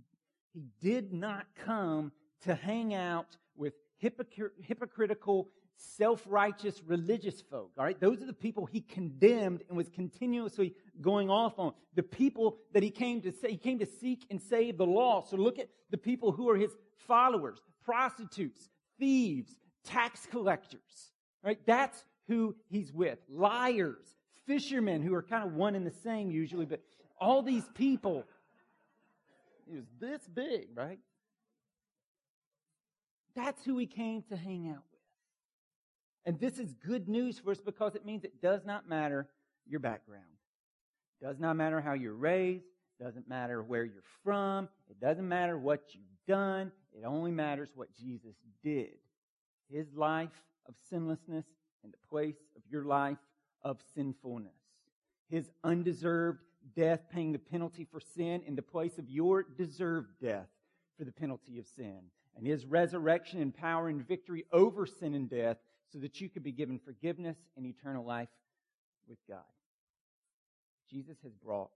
he 0.53 0.65
did 0.81 1.13
not 1.13 1.47
come 1.65 2.13
to 2.43 2.55
hang 2.55 2.95
out 2.95 3.37
with 3.57 3.75
hypocritical, 3.99 5.49
self-righteous 5.77 6.83
religious 6.87 7.41
folk. 7.41 7.71
All 7.77 7.85
right. 7.85 8.01
Those 8.01 8.23
are 8.23 8.27
the 8.27 8.33
people 8.33 8.67
he 8.67 8.81
condemned 8.81 9.63
and 9.69 9.77
was 9.77 9.89
continuously 9.89 10.75
going 11.01 11.31
off 11.31 11.59
on. 11.59 11.73
The 11.95 12.03
people 12.03 12.59
that 12.73 12.83
he 12.83 12.91
came 12.91 13.21
to 13.23 13.33
say, 13.33 13.51
he 13.51 13.57
came 13.57 13.79
to 13.81 13.87
seek 13.87 14.27
and 14.31 14.41
save 14.41 14.77
the 14.79 14.87
lost. 14.87 15.31
So 15.31 15.37
look 15.37 15.59
at 15.59 15.69
the 15.91 15.99
people 15.99 16.33
who 16.33 16.49
are 16.49 16.57
his 16.57 16.73
followers, 17.07 17.61
prostitutes, 17.89 18.69
thieves, 18.99 19.51
tax 19.85 20.27
collectors. 20.27 21.13
Right? 21.43 21.59
That's 21.65 22.05
who 22.29 22.55
he's 22.69 22.93
with. 22.93 23.19
Liars, 23.31 24.07
fishermen 24.47 25.01
who 25.01 25.15
are 25.15 25.23
kind 25.23 25.45
of 25.45 25.55
one 25.55 25.75
and 25.75 25.87
the 25.87 25.95
same 26.03 26.31
usually, 26.31 26.67
but 26.67 26.83
all 27.19 27.43
these 27.43 27.65
people. 27.75 28.25
He 29.67 29.77
was 29.77 29.87
this 29.99 30.21
big, 30.29 30.69
right? 30.75 30.99
That's 33.35 33.65
who 33.65 33.79
he 33.79 33.87
came 33.87 34.23
to 34.29 34.37
hang 34.37 34.69
out 34.69 34.83
with. 34.93 35.01
And 36.27 36.39
this 36.39 36.59
is 36.59 36.75
good 36.87 37.09
news 37.09 37.39
for 37.39 37.53
us 37.53 37.61
because 37.61 37.95
it 37.95 38.05
means 38.05 38.25
it 38.25 38.43
does 38.43 38.67
not 38.67 38.87
matter 38.87 39.29
your 39.67 39.81
background. 39.81 40.25
It 41.21 41.25
Does 41.25 41.39
not 41.39 41.57
matter 41.57 41.81
how 41.81 41.95
you're 41.95 42.15
raised. 42.15 42.65
Doesn't 43.01 43.29
matter 43.29 43.63
where 43.63 43.85
you're 43.85 44.03
from. 44.25 44.69
It 44.91 45.01
doesn't 45.01 45.27
matter 45.27 45.57
what 45.57 45.83
you've 45.93 46.05
done. 46.27 46.73
It 46.99 47.05
only 47.07 47.31
matters 47.31 47.69
what 47.75 47.95
Jesus 47.95 48.35
did. 48.63 48.97
His 49.71 49.87
life 49.95 50.43
of 50.67 50.75
sinlessness 50.91 51.47
in 51.85 51.91
the 51.91 52.09
place 52.09 52.37
of 52.57 52.63
your 52.71 52.85
life 52.85 53.19
of 53.63 53.79
sinfulness. 53.95 54.53
His 55.31 55.51
undeserved 55.63 56.41
death 56.75 57.01
paying 57.13 57.33
the 57.33 57.39
penalty 57.39 57.87
for 57.91 58.01
sin 58.01 58.43
in 58.47 58.57
the 58.57 58.63
place 58.63 58.99
of 58.99 59.09
your 59.09 59.43
deserved 59.43 60.11
death 60.21 60.49
for 60.97 61.05
the 61.05 61.13
penalty 61.13 61.59
of 61.59 61.67
sin. 61.67 62.01
And 62.37 62.47
his 62.47 62.67
resurrection 62.67 63.41
and 63.41 63.55
power 63.55 63.89
and 63.89 64.07
victory 64.07 64.45
over 64.53 64.87
sin 64.87 65.15
and 65.15 65.29
death 65.29 65.59
so 65.93 65.99
that 65.99 66.21
you 66.21 66.29
could 66.29 66.43
be 66.43 66.53
given 66.53 66.79
forgiveness 66.79 67.37
and 67.57 67.67
eternal 67.67 68.05
life 68.05 68.29
with 69.09 69.19
God. 69.29 69.39
Jesus 70.91 71.17
has 71.23 71.33
brought 71.33 71.71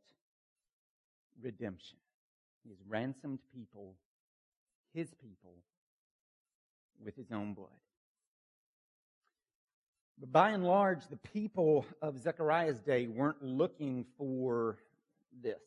redemption. 1.40 1.98
He 2.64 2.70
has 2.70 2.78
ransomed 2.88 3.40
people, 3.54 3.94
his 4.94 5.12
people, 5.14 5.54
with 7.04 7.16
his 7.16 7.32
own 7.32 7.54
blood. 7.54 7.68
But 10.18 10.32
by 10.32 10.50
and 10.50 10.64
large, 10.64 11.06
the 11.08 11.16
people 11.16 11.84
of 12.00 12.18
Zechariah's 12.18 12.80
day 12.80 13.06
weren't 13.06 13.42
looking 13.42 14.06
for 14.16 14.78
this. 15.42 15.60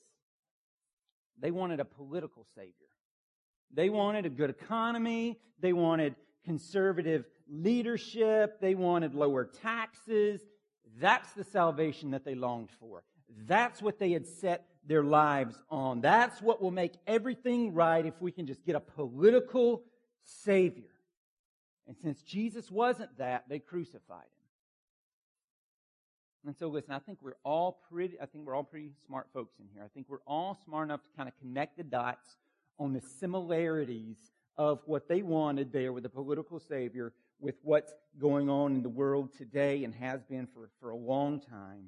They 1.39 1.51
wanted 1.51 1.79
a 1.79 1.85
political 1.85 2.45
savior. 2.55 2.71
They 3.73 3.89
wanted 3.89 4.25
a 4.25 4.29
good 4.29 4.49
economy. 4.49 5.39
They 5.59 5.73
wanted 5.73 6.15
conservative 6.45 7.25
leadership. 7.49 8.61
They 8.61 8.75
wanted 8.75 9.13
lower 9.13 9.43
taxes. 9.43 10.41
That's 10.99 11.33
the 11.33 11.43
salvation 11.43 12.11
that 12.11 12.23
they 12.23 12.35
longed 12.35 12.69
for. 12.79 13.03
That's 13.45 13.81
what 13.81 13.99
they 13.99 14.11
had 14.11 14.27
set 14.27 14.65
their 14.87 15.03
lives 15.03 15.55
on. 15.69 16.01
That's 16.01 16.41
what 16.41 16.61
will 16.61 16.71
make 16.71 16.93
everything 17.07 17.73
right 17.73 18.05
if 18.05 18.13
we 18.21 18.31
can 18.31 18.45
just 18.45 18.65
get 18.65 18.75
a 18.75 18.79
political 18.79 19.83
Savior. 20.23 20.83
And 21.87 21.95
since 21.97 22.21
Jesus 22.21 22.71
wasn't 22.71 23.17
that, 23.17 23.45
they 23.47 23.59
crucified 23.59 24.23
him. 24.23 24.29
And 26.47 26.55
so 26.57 26.67
listen, 26.67 26.93
I 26.93 26.99
think 26.99 27.19
we're 27.21 27.37
all 27.43 27.79
pretty, 27.91 28.19
I 28.21 28.25
think 28.25 28.45
we're 28.45 28.55
all 28.55 28.63
pretty 28.63 28.91
smart 29.07 29.27
folks 29.33 29.55
in 29.59 29.65
here. 29.73 29.83
I 29.83 29.87
think 29.87 30.07
we're 30.09 30.17
all 30.27 30.57
smart 30.65 30.87
enough 30.87 31.03
to 31.03 31.09
kind 31.17 31.27
of 31.27 31.35
connect 31.39 31.77
the 31.77 31.83
dots 31.83 32.37
on 32.77 32.93
the 32.93 33.01
similarities 33.19 34.17
of 34.57 34.79
what 34.85 35.07
they 35.07 35.21
wanted 35.21 35.71
there 35.71 35.91
with 35.91 36.05
a 36.05 36.09
political 36.09 36.59
savior 36.59 37.13
with 37.39 37.55
what's 37.63 37.93
going 38.19 38.49
on 38.49 38.73
in 38.75 38.83
the 38.83 38.89
world 38.89 39.29
today 39.37 39.83
and 39.83 39.93
has 39.95 40.23
been 40.23 40.47
for, 40.47 40.69
for 40.79 40.91
a 40.91 40.95
long 40.95 41.39
time. 41.39 41.87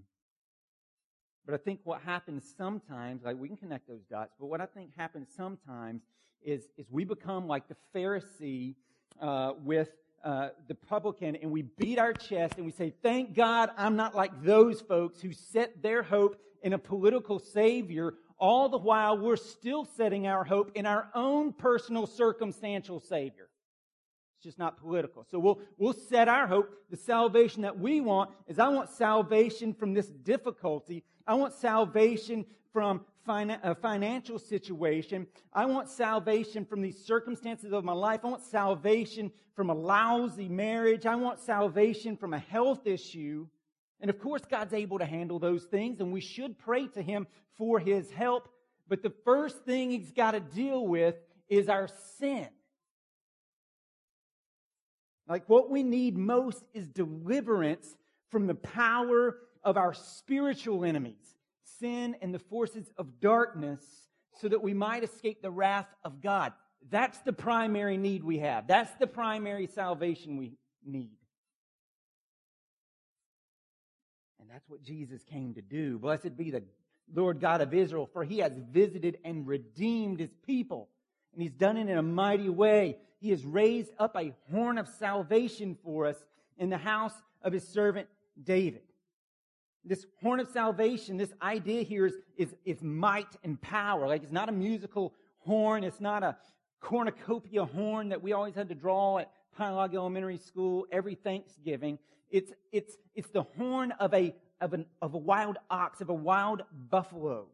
But 1.47 1.53
I 1.53 1.57
think 1.63 1.79
what 1.85 2.01
happens 2.01 2.43
sometimes, 2.57 3.23
like 3.23 3.37
we 3.39 3.47
can 3.47 3.55
connect 3.55 3.87
those 3.87 4.03
dots, 4.11 4.33
but 4.37 4.47
what 4.47 4.59
I 4.59 4.65
think 4.65 4.91
happens 4.97 5.29
sometimes 5.35 6.01
is, 6.43 6.67
is 6.77 6.87
we 6.91 7.05
become 7.05 7.47
like 7.47 7.63
the 7.69 7.77
Pharisee 7.95 8.75
uh, 9.21 9.53
with 9.63 9.89
uh, 10.25 10.49
the 10.67 10.75
publican 10.75 11.37
and 11.37 11.49
we 11.49 11.61
beat 11.61 11.99
our 11.99 12.11
chest 12.11 12.55
and 12.57 12.65
we 12.65 12.71
say, 12.73 12.93
Thank 13.01 13.33
God 13.33 13.69
I'm 13.77 13.95
not 13.95 14.13
like 14.13 14.43
those 14.43 14.81
folks 14.81 15.21
who 15.21 15.31
set 15.31 15.81
their 15.81 16.03
hope 16.03 16.37
in 16.63 16.73
a 16.73 16.77
political 16.77 17.39
savior, 17.39 18.15
all 18.37 18.67
the 18.67 18.77
while 18.77 19.17
we're 19.17 19.37
still 19.37 19.85
setting 19.85 20.27
our 20.27 20.43
hope 20.43 20.71
in 20.75 20.85
our 20.85 21.07
own 21.15 21.53
personal 21.53 22.07
circumstantial 22.07 22.99
savior. 22.99 23.47
It's 24.35 24.43
just 24.43 24.59
not 24.59 24.81
political. 24.81 25.25
So 25.31 25.39
we'll, 25.39 25.59
we'll 25.77 25.93
set 25.93 26.27
our 26.27 26.45
hope. 26.45 26.71
The 26.89 26.97
salvation 26.97 27.61
that 27.61 27.79
we 27.79 28.01
want 28.01 28.31
is 28.47 28.59
I 28.59 28.67
want 28.67 28.89
salvation 28.89 29.73
from 29.73 29.93
this 29.93 30.07
difficulty. 30.07 31.03
I 31.27 31.35
want 31.35 31.53
salvation 31.53 32.45
from 32.71 33.01
a 33.27 33.75
financial 33.75 34.39
situation. 34.39 35.27
I 35.51 35.65
want 35.65 35.89
salvation 35.89 36.63
from 36.63 36.81
these 36.81 37.03
circumstances 37.03 37.73
of 37.73 37.83
my 37.83 37.93
life. 37.93 38.21
I 38.23 38.27
want 38.27 38.43
salvation 38.43 39.31
from 39.53 39.69
a 39.69 39.73
lousy 39.73 40.47
marriage. 40.47 41.05
I 41.05 41.15
want 41.15 41.39
salvation 41.39 42.15
from 42.15 42.33
a 42.33 42.39
health 42.39 42.87
issue. 42.87 43.47
And 43.99 44.09
of 44.09 44.19
course, 44.19 44.43
God's 44.49 44.73
able 44.73 44.99
to 44.99 45.05
handle 45.05 45.39
those 45.39 45.65
things, 45.65 45.99
and 45.99 46.13
we 46.13 46.21
should 46.21 46.57
pray 46.57 46.87
to 46.87 47.01
Him 47.01 47.27
for 47.57 47.79
His 47.79 48.09
help. 48.11 48.47
But 48.87 49.03
the 49.03 49.13
first 49.25 49.63
thing 49.65 49.89
He's 49.89 50.11
got 50.11 50.31
to 50.31 50.39
deal 50.39 50.87
with 50.87 51.15
is 51.49 51.67
our 51.67 51.89
sin. 52.19 52.47
Like 55.27 55.49
what 55.49 55.69
we 55.69 55.83
need 55.83 56.17
most 56.17 56.63
is 56.73 56.87
deliverance 56.87 57.95
from 58.29 58.47
the 58.47 58.55
power 58.55 59.37
of 59.63 59.77
our 59.77 59.93
spiritual 59.93 60.85
enemies, 60.85 61.35
sin 61.79 62.15
and 62.21 62.33
the 62.33 62.39
forces 62.39 62.89
of 62.97 63.19
darkness, 63.19 63.81
so 64.41 64.47
that 64.47 64.61
we 64.61 64.73
might 64.73 65.03
escape 65.03 65.41
the 65.41 65.51
wrath 65.51 65.87
of 66.03 66.21
God. 66.21 66.53
That's 66.89 67.17
the 67.19 67.33
primary 67.33 67.97
need 67.97 68.23
we 68.23 68.39
have. 68.39 68.67
That's 68.67 68.93
the 68.95 69.07
primary 69.07 69.67
salvation 69.67 70.37
we 70.37 70.53
need. 70.85 71.17
And 74.39 74.49
that's 74.49 74.69
what 74.69 74.83
Jesus 74.83 75.23
came 75.23 75.55
to 75.55 75.61
do. 75.61 75.99
Blessed 75.99 76.37
be 76.37 76.51
the 76.51 76.63
Lord 77.13 77.39
God 77.39 77.61
of 77.61 77.73
Israel, 77.73 78.09
for 78.13 78.23
he 78.23 78.39
has 78.39 78.53
visited 78.71 79.17
and 79.23 79.47
redeemed 79.47 80.19
his 80.19 80.33
people. 80.45 80.89
And 81.33 81.41
he's 81.41 81.51
done 81.51 81.77
it 81.77 81.89
in 81.89 81.97
a 81.97 82.03
mighty 82.03 82.49
way. 82.49 82.97
He 83.19 83.31
has 83.31 83.43
raised 83.43 83.91
up 83.97 84.15
a 84.15 84.33
horn 84.51 84.77
of 84.77 84.87
salvation 84.87 85.77
for 85.83 86.05
us 86.05 86.17
in 86.57 86.69
the 86.69 86.77
house 86.77 87.13
of 87.41 87.53
his 87.53 87.67
servant 87.67 88.07
David. 88.41 88.81
This 89.87 90.05
horn 90.21 90.39
of 90.39 90.49
salvation, 90.49 91.17
this 91.17 91.33
idea 91.41 91.81
here 91.81 92.05
is, 92.05 92.13
is, 92.35 92.53
is 92.65 92.81
might 92.81 93.35
and 93.43 93.59
power. 93.61 94.07
Like 94.07 94.23
it's 94.23 94.31
not 94.31 94.49
a 94.49 94.51
musical 94.51 95.13
horn. 95.39 95.83
It's 95.83 96.01
not 96.01 96.23
a 96.23 96.35
cornucopia 96.81 97.65
horn 97.65 98.09
that 98.09 98.21
we 98.21 98.33
always 98.33 98.55
had 98.55 98.69
to 98.69 98.75
draw 98.75 99.19
at 99.19 99.31
Pine 99.57 99.73
Log 99.73 99.95
Elementary 99.95 100.37
School 100.37 100.85
every 100.91 101.15
Thanksgiving. 101.15 101.99
It's, 102.29 102.51
it's, 102.71 102.97
it's 103.15 103.29
the 103.29 103.43
horn 103.43 103.93
of 103.99 104.13
a, 104.13 104.35
of, 104.59 104.73
an, 104.73 104.85
of 105.01 105.13
a 105.13 105.17
wild 105.17 105.57
ox, 105.69 106.01
of 106.01 106.09
a 106.09 106.13
wild 106.13 106.63
buffalo. 106.89 107.47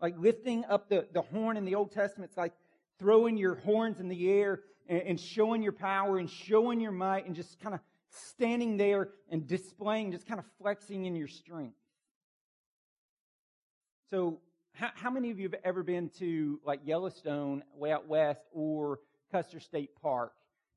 Like 0.00 0.16
lifting 0.18 0.64
up 0.64 0.88
the, 0.88 1.06
the 1.12 1.22
horn 1.22 1.56
in 1.56 1.64
the 1.64 1.76
Old 1.76 1.92
Testament, 1.92 2.30
it's 2.30 2.36
like 2.36 2.52
throwing 2.98 3.36
your 3.36 3.54
horns 3.54 4.00
in 4.00 4.08
the 4.08 4.30
air 4.30 4.60
and, 4.88 5.02
and 5.02 5.20
showing 5.20 5.62
your 5.62 5.72
power 5.72 6.18
and 6.18 6.28
showing 6.28 6.80
your 6.80 6.92
might 6.92 7.26
and 7.26 7.36
just 7.36 7.60
kind 7.60 7.74
of 7.74 7.80
standing 8.12 8.76
there 8.76 9.10
and 9.30 9.46
displaying, 9.46 10.12
just 10.12 10.26
kind 10.26 10.38
of 10.38 10.46
flexing 10.60 11.06
in 11.06 11.16
your 11.16 11.28
strength. 11.28 11.76
So, 14.10 14.40
how, 14.74 14.90
how 14.94 15.10
many 15.10 15.30
of 15.30 15.38
you 15.38 15.48
have 15.50 15.60
ever 15.64 15.82
been 15.82 16.10
to 16.18 16.60
like 16.64 16.80
Yellowstone 16.84 17.62
way 17.74 17.92
out 17.92 18.08
west 18.08 18.42
or 18.52 19.00
Custer 19.30 19.60
State 19.60 19.90
Park 20.00 20.32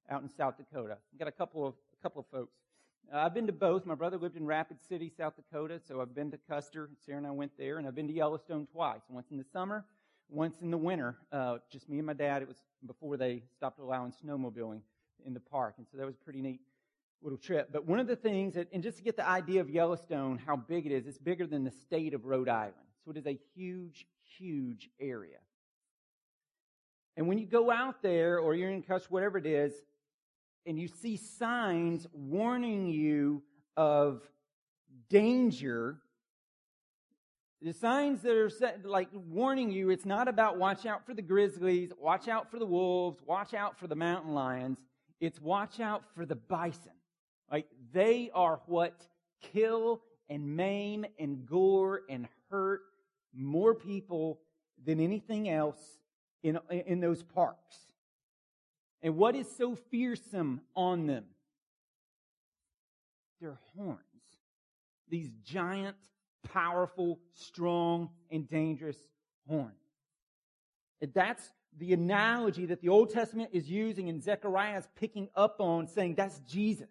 out 0.09 0.21
in 0.21 0.29
South 0.29 0.57
Dakota? 0.57 0.97
I've 1.13 1.19
got 1.19 1.27
a 1.27 1.31
couple 1.31 1.65
of 1.65 1.73
a 1.99 2.03
couple 2.03 2.21
of 2.21 2.27
folks. 2.27 2.55
Uh, 3.13 3.19
I've 3.19 3.33
been 3.33 3.47
to 3.47 3.53
both. 3.53 3.85
My 3.85 3.95
brother 3.95 4.17
lived 4.17 4.35
in 4.35 4.45
Rapid 4.45 4.77
City, 4.87 5.11
South 5.15 5.33
Dakota, 5.35 5.79
so 5.85 6.01
I've 6.01 6.15
been 6.15 6.31
to 6.31 6.39
Custer. 6.49 6.89
Sarah 7.05 7.19
and 7.19 7.27
I 7.27 7.31
went 7.31 7.51
there, 7.57 7.77
and 7.77 7.87
I've 7.87 7.95
been 7.95 8.07
to 8.07 8.13
Yellowstone 8.13 8.67
twice. 8.71 9.01
Once 9.09 9.27
in 9.31 9.37
the 9.37 9.45
summer, 9.53 9.85
once 10.29 10.57
in 10.61 10.71
the 10.71 10.77
winter. 10.77 11.17
Uh, 11.31 11.57
just 11.71 11.87
me 11.87 11.97
and 11.97 12.07
my 12.07 12.13
dad. 12.13 12.41
It 12.41 12.47
was 12.47 12.57
before 12.85 13.17
they 13.17 13.43
stopped 13.55 13.79
allowing 13.79 14.11
snowmobiling 14.11 14.81
in 15.25 15.33
the 15.33 15.39
park, 15.39 15.75
and 15.77 15.85
so 15.91 15.97
that 15.97 16.05
was 16.05 16.15
pretty 16.15 16.41
neat 16.41 16.61
little 17.21 17.37
trip. 17.37 17.69
But 17.71 17.85
one 17.85 17.99
of 17.99 18.07
the 18.07 18.15
things, 18.15 18.53
that, 18.55 18.67
and 18.71 18.83
just 18.83 18.97
to 18.97 19.03
get 19.03 19.15
the 19.15 19.27
idea 19.27 19.61
of 19.61 19.69
Yellowstone, 19.69 20.39
how 20.45 20.55
big 20.55 20.85
it 20.85 20.91
is, 20.91 21.07
it's 21.07 21.17
bigger 21.17 21.47
than 21.47 21.63
the 21.63 21.71
state 21.71 22.13
of 22.13 22.25
Rhode 22.25 22.49
Island. 22.49 22.75
So 23.03 23.11
it 23.11 23.17
is 23.17 23.25
a 23.25 23.37
huge, 23.55 24.05
huge 24.37 24.89
area. 24.99 25.37
And 27.17 27.27
when 27.27 27.37
you 27.37 27.45
go 27.45 27.71
out 27.71 28.01
there, 28.01 28.39
or 28.39 28.55
you're 28.55 28.71
in 28.71 28.81
Custer, 28.81 29.07
whatever 29.09 29.37
it 29.37 29.45
is, 29.45 29.73
and 30.65 30.79
you 30.79 30.87
see 30.87 31.17
signs 31.17 32.07
warning 32.11 32.87
you 32.87 33.43
of 33.77 34.21
danger, 35.09 35.97
the 37.61 37.73
signs 37.73 38.21
that 38.21 38.35
are 38.35 38.49
set, 38.49 38.85
like 38.85 39.07
warning 39.13 39.71
you, 39.71 39.89
it's 39.89 40.05
not 40.05 40.27
about 40.27 40.57
watch 40.57 40.85
out 40.85 41.05
for 41.05 41.13
the 41.13 41.21
grizzlies, 41.21 41.91
watch 41.99 42.27
out 42.27 42.51
for 42.51 42.59
the 42.59 42.65
wolves, 42.65 43.21
watch 43.25 43.53
out 43.53 43.79
for 43.79 43.87
the 43.87 43.95
mountain 43.95 44.33
lions. 44.33 44.77
It's 45.19 45.41
watch 45.41 45.79
out 45.79 46.03
for 46.15 46.25
the 46.25 46.35
bison. 46.35 46.91
Like 47.51 47.67
they 47.93 48.31
are 48.33 48.61
what 48.65 49.07
kill 49.53 50.01
and 50.29 50.55
maim 50.55 51.05
and 51.19 51.45
gore 51.45 52.01
and 52.09 52.27
hurt 52.49 52.81
more 53.33 53.75
people 53.75 54.39
than 54.83 54.99
anything 54.99 55.49
else 55.49 55.79
in, 56.43 56.59
in 56.69 56.99
those 56.99 57.23
parks. 57.23 57.77
And 59.01 59.17
what 59.17 59.35
is 59.35 59.47
so 59.55 59.75
fearsome 59.75 60.61
on 60.75 61.05
them? 61.05 61.25
Their 63.41 63.57
horns. 63.75 63.99
These 65.09 65.29
giant, 65.43 65.97
powerful, 66.51 67.19
strong, 67.33 68.09
and 68.31 68.49
dangerous 68.49 68.97
horns. 69.47 69.73
And 71.01 71.13
that's 71.13 71.51
the 71.77 71.93
analogy 71.93 72.65
that 72.67 72.81
the 72.81 72.89
Old 72.89 73.11
Testament 73.11 73.49
is 73.53 73.69
using 73.69 74.09
and 74.09 74.23
Zechariah 74.23 74.79
is 74.79 74.87
picking 74.95 75.29
up 75.35 75.57
on, 75.59 75.87
saying 75.87 76.15
that's 76.15 76.39
Jesus. 76.39 76.87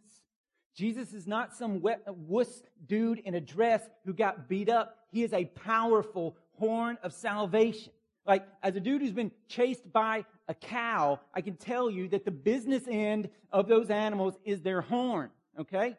Jesus 0.75 1.13
is 1.15 1.27
not 1.27 1.55
some 1.55 1.81
wet, 1.81 2.03
wuss 2.07 2.63
dude 2.87 3.21
in 3.21 3.35
a 3.35 3.41
dress 3.41 3.83
who 4.05 4.13
got 4.13 4.49
beat 4.49 4.69
up. 4.69 4.99
He 5.11 5.23
is 5.23 5.33
a 5.33 5.45
powerful 5.45 6.37
horn 6.59 6.99
of 7.03 7.13
salvation. 7.13 7.93
Like, 8.27 8.47
as 8.63 8.75
a 8.75 8.81
dude 8.81 9.03
who's 9.03 9.13
been 9.13 9.31
chased 9.49 9.93
by 9.93 10.25
a 10.49 10.55
cow, 10.55 11.21
I 11.33 11.43
can 11.43 11.57
tell 11.57 11.91
you 11.91 12.09
that 12.09 12.25
the 12.25 12.31
business 12.31 12.85
end 12.89 13.29
of 13.53 13.69
those 13.69 13.91
animals 13.91 14.35
is 14.45 14.63
their 14.63 14.81
horn, 14.81 15.31
okay? 15.61 15.97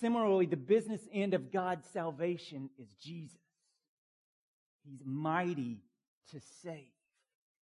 Similarly, 0.00 0.46
the 0.46 0.56
business 0.56 1.00
end 1.12 1.34
of 1.34 1.52
God's 1.52 1.86
salvation 1.88 2.68
is 2.78 2.88
Jesus. 2.94 3.38
He's 4.84 5.02
mighty 5.04 5.82
to 6.32 6.40
save. 6.62 6.92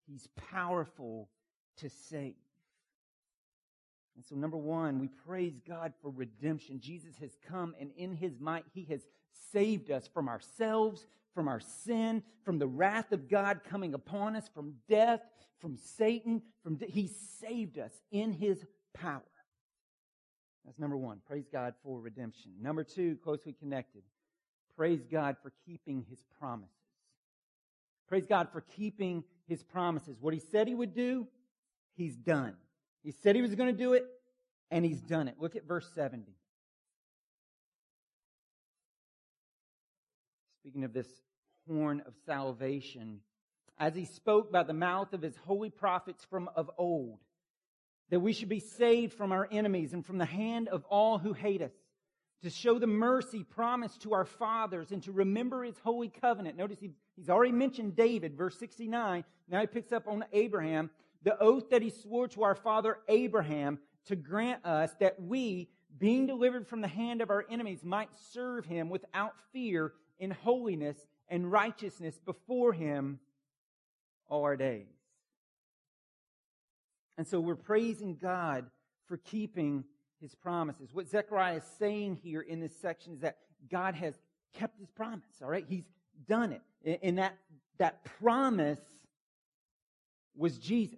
He's 0.07 0.27
powerful 0.51 1.29
to 1.77 1.89
save. 1.89 2.35
And 4.19 4.25
so, 4.25 4.35
number 4.35 4.57
one, 4.57 4.99
we 4.99 5.07
praise 5.07 5.61
God 5.65 5.93
for 6.01 6.11
redemption. 6.11 6.81
Jesus 6.81 7.15
has 7.21 7.37
come, 7.47 7.73
and 7.79 7.89
in 7.95 8.11
his 8.11 8.37
might, 8.37 8.65
he 8.73 8.83
has 8.89 8.99
saved 9.53 9.91
us 9.91 10.09
from 10.13 10.27
ourselves, 10.27 11.05
from 11.33 11.47
our 11.47 11.61
sin, 11.61 12.21
from 12.43 12.59
the 12.59 12.67
wrath 12.67 13.13
of 13.13 13.29
God 13.29 13.61
coming 13.63 13.93
upon 13.93 14.35
us, 14.35 14.49
from 14.53 14.73
death, 14.89 15.21
from 15.61 15.77
Satan. 15.77 16.41
From 16.63 16.75
de- 16.75 16.87
he 16.87 17.09
saved 17.39 17.79
us 17.79 17.93
in 18.11 18.33
his 18.33 18.65
power. 18.93 19.21
That's 20.65 20.79
number 20.79 20.97
one. 20.97 21.21
Praise 21.25 21.47
God 21.49 21.75
for 21.81 22.01
redemption. 22.01 22.51
Number 22.61 22.83
two, 22.83 23.15
closely 23.23 23.53
connected. 23.53 24.03
Praise 24.75 25.05
God 25.09 25.37
for 25.41 25.53
keeping 25.65 26.05
his 26.09 26.19
promises. 26.41 26.75
Praise 28.09 28.25
God 28.25 28.49
for 28.51 28.59
keeping 28.59 29.23
his 29.47 29.63
promises. 29.63 30.17
What 30.19 30.33
he 30.33 30.41
said 30.41 30.67
he 30.67 30.75
would 30.75 30.93
do, 30.93 31.25
he's 31.95 32.17
done. 32.17 32.57
He 33.03 33.11
said 33.11 33.35
he 33.35 33.41
was 33.41 33.55
going 33.55 33.75
to 33.75 33.77
do 33.77 33.93
it, 33.93 34.05
and 34.71 34.83
he's 34.83 35.01
done 35.01 35.27
it. 35.27 35.35
Look 35.39 35.55
at 35.55 35.67
verse 35.67 35.89
70. 35.95 36.35
Speaking 40.61 40.83
of 40.83 40.93
this 40.93 41.07
horn 41.67 42.03
of 42.05 42.13
salvation, 42.25 43.21
as 43.79 43.95
he 43.95 44.05
spoke 44.05 44.51
by 44.51 44.63
the 44.63 44.73
mouth 44.73 45.13
of 45.13 45.21
his 45.21 45.35
holy 45.37 45.69
prophets 45.69 46.25
from 46.29 46.49
of 46.55 46.69
old, 46.77 47.19
that 48.09 48.19
we 48.19 48.33
should 48.33 48.49
be 48.49 48.59
saved 48.59 49.13
from 49.13 49.31
our 49.31 49.47
enemies 49.51 49.93
and 49.93 50.05
from 50.05 50.17
the 50.17 50.25
hand 50.25 50.67
of 50.67 50.83
all 50.89 51.17
who 51.17 51.33
hate 51.33 51.61
us, 51.61 51.71
to 52.41 52.49
show 52.49 52.79
the 52.79 52.87
mercy 52.87 53.43
promised 53.43 54.01
to 54.01 54.13
our 54.13 54.25
fathers 54.25 54.91
and 54.91 55.03
to 55.03 55.11
remember 55.11 55.63
his 55.63 55.77
holy 55.79 56.09
covenant. 56.09 56.55
Notice 56.57 56.79
he's 56.79 57.29
already 57.29 57.51
mentioned 57.51 57.95
David, 57.95 58.37
verse 58.37 58.57
69. 58.57 59.25
Now 59.49 59.59
he 59.59 59.67
picks 59.67 59.91
up 59.91 60.07
on 60.07 60.23
Abraham 60.31 60.89
the 61.23 61.37
oath 61.39 61.69
that 61.69 61.81
he 61.81 61.89
swore 61.89 62.27
to 62.29 62.43
our 62.43 62.55
father 62.55 62.97
Abraham 63.07 63.79
to 64.05 64.15
grant 64.15 64.65
us 64.65 64.91
that 64.99 65.21
we, 65.21 65.69
being 65.97 66.25
delivered 66.25 66.67
from 66.67 66.81
the 66.81 66.87
hand 66.87 67.21
of 67.21 67.29
our 67.29 67.45
enemies, 67.49 67.83
might 67.83 68.09
serve 68.31 68.65
him 68.65 68.89
without 68.89 69.33
fear 69.51 69.93
in 70.19 70.31
holiness 70.31 70.97
and 71.27 71.51
righteousness 71.51 72.19
before 72.25 72.73
him 72.73 73.19
all 74.27 74.43
our 74.43 74.55
days. 74.55 74.87
And 77.17 77.27
so 77.27 77.39
we're 77.39 77.55
praising 77.55 78.15
God 78.15 78.65
for 79.07 79.17
keeping 79.17 79.83
his 80.21 80.33
promises. 80.35 80.93
What 80.93 81.07
Zechariah 81.09 81.57
is 81.57 81.63
saying 81.77 82.19
here 82.23 82.41
in 82.41 82.59
this 82.59 82.75
section 82.81 83.13
is 83.13 83.19
that 83.21 83.37
God 83.69 83.95
has 83.95 84.13
kept 84.53 84.79
his 84.79 84.89
promise, 84.89 85.23
all 85.41 85.49
right? 85.49 85.65
He's 85.67 85.83
done 86.27 86.53
it. 86.53 86.99
And 87.03 87.17
that, 87.17 87.37
that 87.77 88.05
promise 88.19 88.79
was 90.35 90.57
Jesus. 90.57 90.97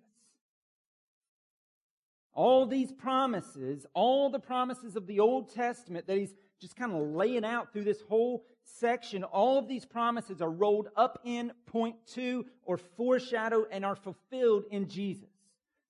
All 2.33 2.65
these 2.65 2.91
promises, 2.91 3.85
all 3.93 4.29
the 4.29 4.39
promises 4.39 4.95
of 4.95 5.05
the 5.05 5.19
Old 5.19 5.53
Testament 5.53 6.07
that 6.07 6.17
he's 6.17 6.33
just 6.59 6.75
kind 6.75 6.93
of 6.93 7.01
laying 7.01 7.43
out 7.43 7.73
through 7.73 7.83
this 7.83 8.01
whole 8.01 8.45
section, 8.63 9.23
all 9.23 9.57
of 9.57 9.67
these 9.67 9.85
promises 9.85 10.41
are 10.41 10.49
rolled 10.49 10.89
up 10.95 11.19
in 11.25 11.51
point 11.65 11.95
two 12.07 12.45
or 12.63 12.77
foreshadowed 12.77 13.65
and 13.71 13.83
are 13.83 13.95
fulfilled 13.95 14.63
in 14.71 14.87
Jesus. 14.87 15.27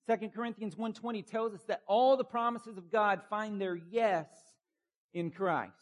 2 0.08 0.30
Corinthians 0.30 0.74
1.20 0.74 1.24
tells 1.24 1.54
us 1.54 1.62
that 1.68 1.82
all 1.86 2.16
the 2.16 2.24
promises 2.24 2.76
of 2.76 2.90
God 2.90 3.20
find 3.30 3.60
their 3.60 3.76
yes 3.76 4.26
in 5.14 5.30
Christ. 5.30 5.72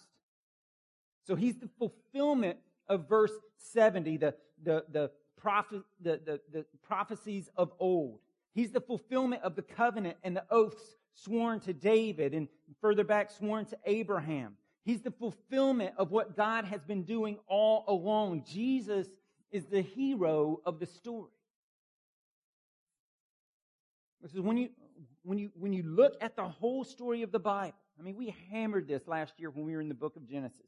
So 1.27 1.37
he's 1.37 1.57
the 1.57 1.71
fulfillment 1.79 2.59
of 2.89 3.09
verse 3.09 3.33
70, 3.57 4.19
the, 4.19 4.35
the, 4.63 4.85
the, 4.91 5.11
the, 6.03 6.21
the, 6.25 6.41
the 6.53 6.65
prophecies 6.83 7.49
of 7.57 7.73
old. 7.79 8.19
He's 8.55 8.71
the 8.71 8.81
fulfillment 8.81 9.43
of 9.43 9.55
the 9.55 9.63
covenant 9.63 10.17
and 10.25 10.37
the 10.37 10.45
oaths 10.51 10.97
sworn 11.15 11.61
to 11.61 11.73
David 11.73 12.35
and 12.35 12.49
further 12.81 13.05
back 13.05 13.31
sworn 13.31 13.65
to 13.67 13.79
Abraham. 13.85 14.57
He's 14.85 15.03
the 15.03 15.11
fulfillment 15.11 15.95
of 15.97 16.11
what 16.11 16.37
God 16.37 16.65
has 16.65 16.83
been 16.83 17.05
doing 17.05 17.39
all 17.47 17.85
along. 17.87 18.45
Jesus 18.45 19.07
is 19.53 19.67
the 19.67 19.83
hero 19.83 20.61
of 20.65 20.79
the 20.81 20.87
story. 20.87 21.31
This 24.23 24.35
is 24.35 24.41
when 24.41 24.57
you, 24.57 24.71
when 25.23 25.39
you, 25.39 25.51
when 25.55 25.73
you 25.73 25.83
look 25.83 26.17
at 26.21 26.37
the 26.37 26.45
whole 26.45 26.85
story 26.85 27.23
of 27.23 27.33
the 27.33 27.39
Bible, 27.39 27.77
I 27.99 28.03
mean, 28.03 28.17
we 28.17 28.35
hammered 28.51 28.89
this 28.89 29.07
last 29.07 29.35
year 29.39 29.51
when 29.51 29.65
we 29.65 29.75
were 29.75 29.81
in 29.81 29.89
the 29.89 29.95
book 29.95 30.17
of 30.17 30.29
Genesis. 30.29 30.67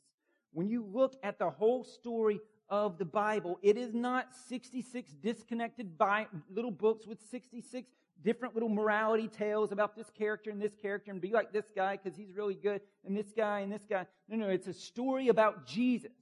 When 0.53 0.69
you 0.69 0.85
look 0.85 1.17
at 1.23 1.39
the 1.39 1.51
whole 1.51 1.83
story 1.83 2.41
of 2.73 2.97
the 2.97 3.05
Bible. 3.05 3.59
It 3.61 3.77
is 3.77 3.93
not 3.93 4.35
66 4.49 5.13
disconnected 5.23 5.99
by 5.99 6.27
little 6.51 6.71
books 6.71 7.07
with 7.07 7.19
66 7.31 7.87
different 8.25 8.55
little 8.55 8.71
morality 8.71 9.29
tales 9.29 9.73
about 9.73 9.95
this 9.95 10.09
character 10.11 10.49
and 10.49 10.61
this 10.61 10.75
character 10.81 11.11
and 11.11 11.21
be 11.21 11.33
like 11.33 11.53
this 11.53 11.67
guy 11.77 11.99
because 12.03 12.17
he's 12.17 12.33
really 12.35 12.55
good 12.55 12.81
and 13.05 13.15
this 13.15 13.31
guy 13.37 13.61
and 13.61 13.71
this 13.71 13.85
guy. 13.89 14.07
No, 14.27 14.37
no, 14.37 14.49
it's 14.49 14.69
a 14.69 14.73
story 14.73 15.29
about 15.29 15.67
Jesus. 15.67 16.13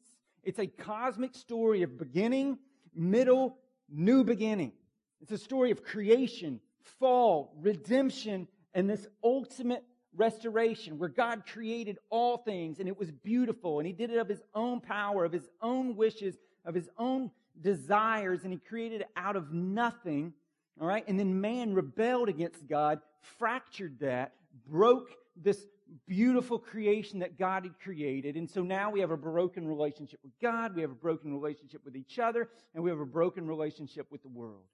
It's 0.42 0.58
a 0.58 0.66
cosmic 0.66 1.36
story 1.36 1.82
of 1.82 1.96
beginning, 1.96 2.58
middle, 2.96 3.56
new 3.88 4.24
beginning. 4.24 4.72
It's 5.20 5.30
a 5.30 5.38
story 5.38 5.70
of 5.70 5.84
creation, 5.84 6.58
fall, 6.98 7.54
redemption, 7.60 8.48
and 8.74 8.90
this 8.90 9.06
ultimate 9.22 9.84
restoration 10.16 10.98
where 10.98 11.08
God 11.08 11.44
created 11.46 11.98
all 12.10 12.38
things 12.38 12.80
and 12.80 12.88
it 12.88 12.98
was 12.98 13.10
beautiful 13.10 13.78
and 13.78 13.86
he 13.86 13.92
did 13.92 14.10
it 14.10 14.18
of 14.18 14.28
his 14.28 14.42
own 14.54 14.80
power, 14.80 15.24
of 15.24 15.32
his 15.32 15.48
own 15.62 15.96
wishes, 15.96 16.36
of 16.64 16.74
his 16.74 16.88
own 16.98 17.30
desires 17.60 18.44
and 18.44 18.52
he 18.52 18.58
created 18.58 19.02
it 19.02 19.08
out 19.16 19.36
of 19.36 19.52
nothing. 19.52 20.32
All 20.80 20.86
right. 20.86 21.04
And 21.06 21.18
then 21.18 21.40
man 21.40 21.74
rebelled 21.74 22.28
against 22.28 22.66
God, 22.66 23.00
fractured 23.38 23.98
that, 24.00 24.32
broke 24.66 25.10
this 25.36 25.66
beautiful 26.06 26.58
creation 26.58 27.18
that 27.20 27.38
God 27.38 27.64
had 27.64 27.78
created. 27.80 28.36
And 28.36 28.48
so 28.48 28.62
now 28.62 28.90
we 28.90 29.00
have 29.00 29.10
a 29.10 29.16
broken 29.16 29.66
relationship 29.66 30.20
with 30.22 30.32
God. 30.40 30.74
We 30.74 30.82
have 30.82 30.90
a 30.90 30.94
broken 30.94 31.32
relationship 31.32 31.84
with 31.84 31.96
each 31.96 32.18
other 32.18 32.48
and 32.74 32.82
we 32.82 32.90
have 32.90 33.00
a 33.00 33.06
broken 33.06 33.46
relationship 33.46 34.06
with 34.10 34.22
the 34.22 34.28
world. 34.28 34.64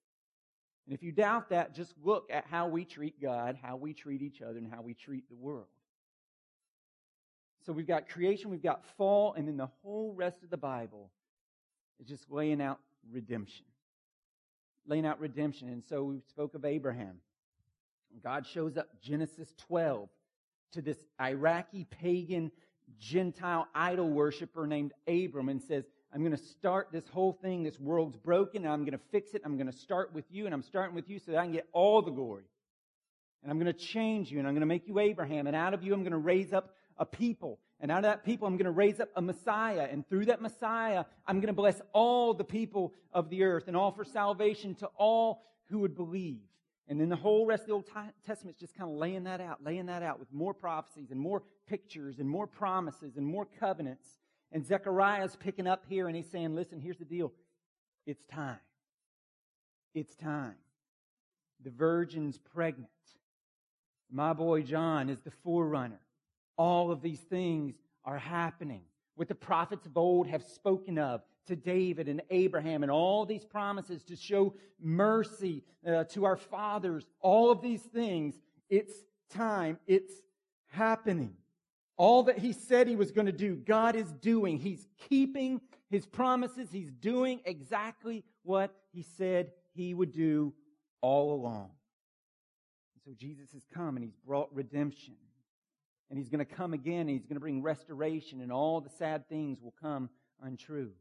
And 0.87 0.95
if 0.95 1.03
you 1.03 1.11
doubt 1.11 1.51
that, 1.51 1.75
just 1.75 1.95
look 2.03 2.29
at 2.31 2.47
how 2.47 2.69
we 2.69 2.85
treat 2.85 3.21
God, 3.21 3.59
how 3.61 3.77
we 3.77 3.93
treat 3.93 4.23
each 4.23 4.41
other, 4.41 4.59
and 4.59 4.73
how 4.73 4.83
we 4.83 4.95
treat 4.95 5.29
the 5.29 5.35
world. 5.35 5.67
So 7.65 7.73
we've 7.73 7.87
got 7.87 8.09
creation, 8.09 8.51
we've 8.51 8.63
got 8.63 8.85
fall, 8.97 9.35
and 9.35 9.49
then 9.49 9.57
the 9.57 9.69
whole 9.83 10.15
rest 10.15 10.45
of 10.45 10.51
the 10.51 10.57
Bible 10.57 11.11
is 12.01 12.07
just 12.07 12.31
laying 12.31 12.63
out 12.63 12.79
redemption. 13.11 13.67
Laying 14.87 15.05
out 15.05 15.19
redemption. 15.19 15.69
And 15.69 15.83
so 15.83 16.05
we 16.05 16.21
spoke 16.29 16.55
of 16.55 16.65
Abraham. 16.65 17.17
God 18.23 18.47
shows 18.47 18.77
up, 18.77 18.89
Genesis 19.03 19.53
12, 19.67 20.09
to 20.73 20.83
this 20.83 20.99
Iraqi 21.21 21.85
pagan 21.85 22.53
Gentile 23.01 23.67
idol 23.75 24.11
worshiper 24.11 24.67
named 24.67 24.93
Abram 25.09 25.49
and 25.49 25.61
says, 25.61 25.85
I'm 26.17 26.23
going 26.23 26.35
to 26.35 26.43
start 26.43 26.89
this 26.93 27.07
whole 27.09 27.35
thing. 27.43 27.63
This 27.63 27.79
world's 27.79 28.17
broken, 28.17 28.65
and 28.65 28.73
I'm 28.73 28.87
going 28.87 28.99
to 28.99 29.05
fix 29.13 29.35
it. 29.35 29.43
I'm 29.45 29.59
going 29.59 29.71
to 29.71 29.77
start 29.77 30.15
with 30.15 30.25
you, 30.31 30.47
and 30.47 30.55
I'm 30.55 30.63
starting 30.63 30.95
with 30.95 31.11
you 31.11 31.19
so 31.19 31.33
that 31.33 31.39
I 31.39 31.43
can 31.43 31.53
get 31.53 31.69
all 31.75 32.01
the 32.01 32.11
glory. 32.11 32.45
And 33.43 33.53
I'm 33.53 33.59
going 33.59 33.71
to 33.71 33.79
change 33.79 34.33
you, 34.33 34.39
and 34.39 34.49
I'm 34.49 34.55
going 34.55 34.63
to 34.63 34.67
make 34.67 34.89
you 34.89 34.99
Abraham, 34.99 35.47
and 35.47 35.55
out 35.55 35.75
of 35.75 35.83
you, 35.83 35.93
I'm 35.93 36.01
going 36.01 36.13
to 36.13 36.17
raise 36.19 36.55
up 36.55 36.75
a 36.97 37.05
people. 37.05 37.59
And 37.81 37.91
out 37.91 37.99
of 37.99 38.05
that 38.05 38.25
people, 38.25 38.49
I'm 38.49 38.57
going 38.57 38.65
to 38.65 38.71
raise 38.71 38.99
up 38.99 39.11
a 39.15 39.21
Messiah. 39.21 39.89
And 39.93 40.09
through 40.09 40.25
that 40.25 40.41
Messiah, 40.41 41.05
I'm 41.27 41.37
going 41.37 41.49
to 41.49 41.53
bless 41.53 41.83
all 41.93 42.33
the 42.33 42.45
people 42.45 42.95
of 43.13 43.29
the 43.29 43.43
earth 43.43 43.65
and 43.69 43.77
offer 43.77 44.03
salvation 44.03 44.75
to 44.77 44.87
all 44.97 45.43
who 45.67 45.81
would 45.81 45.95
believe. 45.95 46.41
And 46.89 46.99
then 46.99 47.11
the 47.11 47.17
whole 47.17 47.45
rest 47.45 47.65
of 47.65 47.67
the 47.67 47.75
Old 47.75 47.91
Testament 48.27 48.57
is 48.57 48.61
just 48.61 48.75
kind 48.75 48.91
of 48.91 48.97
laying 48.97 49.25
that 49.25 49.43
out, 49.43 49.63
laying 49.63 49.85
that 49.87 50.03
out 50.03 50.19
with 50.19 50.33
more 50.33 50.55
prophecies 50.55 51.11
and 51.11 51.21
more 51.21 51.43
pictures 51.69 52.21
and 52.21 52.27
more 52.27 52.47
promises 52.47 53.19
and 53.19 53.27
more 53.27 53.47
covenants. 53.61 54.07
And 54.53 54.65
Zechariah's 54.65 55.37
picking 55.37 55.67
up 55.67 55.85
here 55.89 56.07
and 56.07 56.17
he's 56.17 56.31
saying, 56.31 56.55
listen, 56.55 56.81
here's 56.81 56.99
the 56.99 57.05
deal. 57.05 57.33
It's 58.07 58.25
time. 58.25 58.59
It's 59.95 60.15
time. 60.15 60.55
The 61.65 61.71
virgin's 61.71 62.39
pregnant. 62.39 62.89
My 64.11 64.33
boy 64.33 64.63
John 64.63 65.09
is 65.09 65.21
the 65.21 65.33
forerunner. 65.43 66.01
All 66.57 66.91
of 66.91 67.03
these 67.03 67.21
things 67.21 67.75
are 68.05 68.19
happening. 68.19 68.83
What 69.17 69.29
the 69.29 69.35
prophets 69.35 69.87
of 69.87 69.97
old 69.97 70.29
have 70.29 70.45
spoken 70.45 70.99
of 70.99 71.23
to 71.47 71.57
David 71.57 72.09
and 72.09 72.23
Abraham 72.31 72.83
and 72.83 72.93
all 72.93 73.25
these 73.25 73.45
promises 73.45 74.03
to 74.05 74.17
show 74.17 74.55
mercy 74.81 75.65
uh, 75.87 76.05
to 76.05 76.25
our 76.25 76.37
fathers. 76.37 77.07
All 77.21 77.51
of 77.51 77.63
these 77.63 77.83
things. 77.83 78.39
It's 78.69 78.95
time. 79.31 79.79
It's 79.87 80.13
happening. 80.69 81.35
All 81.97 82.25
that 82.25 82.39
he 82.39 82.53
said 82.53 82.89
he 82.89 82.97
was 82.97 83.11
going 83.11 83.27
to 83.27 83.33
do, 83.33 83.57
God 83.57 83.97
is 83.97 84.13
doing. 84.13 84.59
He's 84.59 84.87
keeping 85.09 85.61
his 85.89 86.05
promises. 86.07 86.69
He's 86.71 86.91
doing 86.91 87.41
exactly 87.45 88.25
what 88.43 88.75
he 88.93 89.03
said 89.03 89.53
he 89.75 89.95
would 89.95 90.13
do 90.13 90.53
all 91.01 91.35
along. 91.35 91.71
so 93.05 93.13
Jesus 93.17 93.53
has 93.53 93.63
come 93.73 93.97
and 93.97 94.05
he's 94.05 94.17
brought 94.27 94.49
redemption. 94.53 95.15
And 96.11 96.19
he's 96.19 96.29
going 96.29 96.45
to 96.45 96.55
come 96.55 96.73
again 96.73 97.01
and 97.01 97.11
he's 97.11 97.27
going 97.27 97.35
to 97.37 97.41
bring 97.41 97.63
restoration 97.63 98.41
and 98.41 98.53
all 98.53 98.81
the 98.81 98.91
sad 98.91 99.29
things 99.29 99.61
will 99.61 99.75
come 99.81 100.09
untrue. 100.43 100.93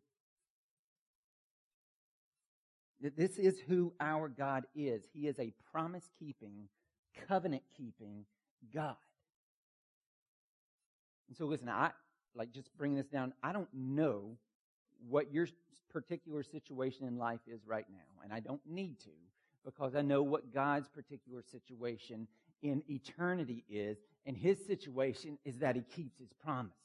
This 3.15 3.37
is 3.37 3.59
who 3.59 3.93
our 3.99 4.29
God 4.29 4.65
is. 4.75 5.03
He 5.13 5.27
is 5.27 5.37
a 5.37 5.53
promise 5.71 6.09
keeping, 6.17 6.69
covenant 7.27 7.63
keeping 7.77 8.25
God. 8.73 8.95
And 11.27 11.37
so 11.37 11.45
listen, 11.45 11.69
I 11.69 11.91
like 12.35 12.51
just 12.51 12.75
bringing 12.77 12.97
this 12.97 13.07
down. 13.07 13.33
I 13.43 13.51
don't 13.51 13.69
know 13.73 14.37
what 15.07 15.33
your 15.33 15.47
particular 15.91 16.43
situation 16.43 17.07
in 17.07 17.17
life 17.17 17.39
is 17.47 17.61
right 17.65 17.85
now, 17.91 18.23
and 18.23 18.33
I 18.33 18.39
don't 18.39 18.61
need 18.65 18.99
to 19.01 19.11
because 19.63 19.95
I 19.95 20.01
know 20.01 20.21
what 20.21 20.53
God's 20.53 20.87
particular 20.87 21.41
situation 21.51 22.27
in 22.61 22.83
eternity 22.87 23.63
is, 23.69 23.97
and 24.25 24.37
his 24.37 24.63
situation 24.65 25.37
is 25.43 25.57
that 25.59 25.75
he 25.75 25.81
keeps 25.81 26.17
his 26.17 26.31
promises. 26.43 26.77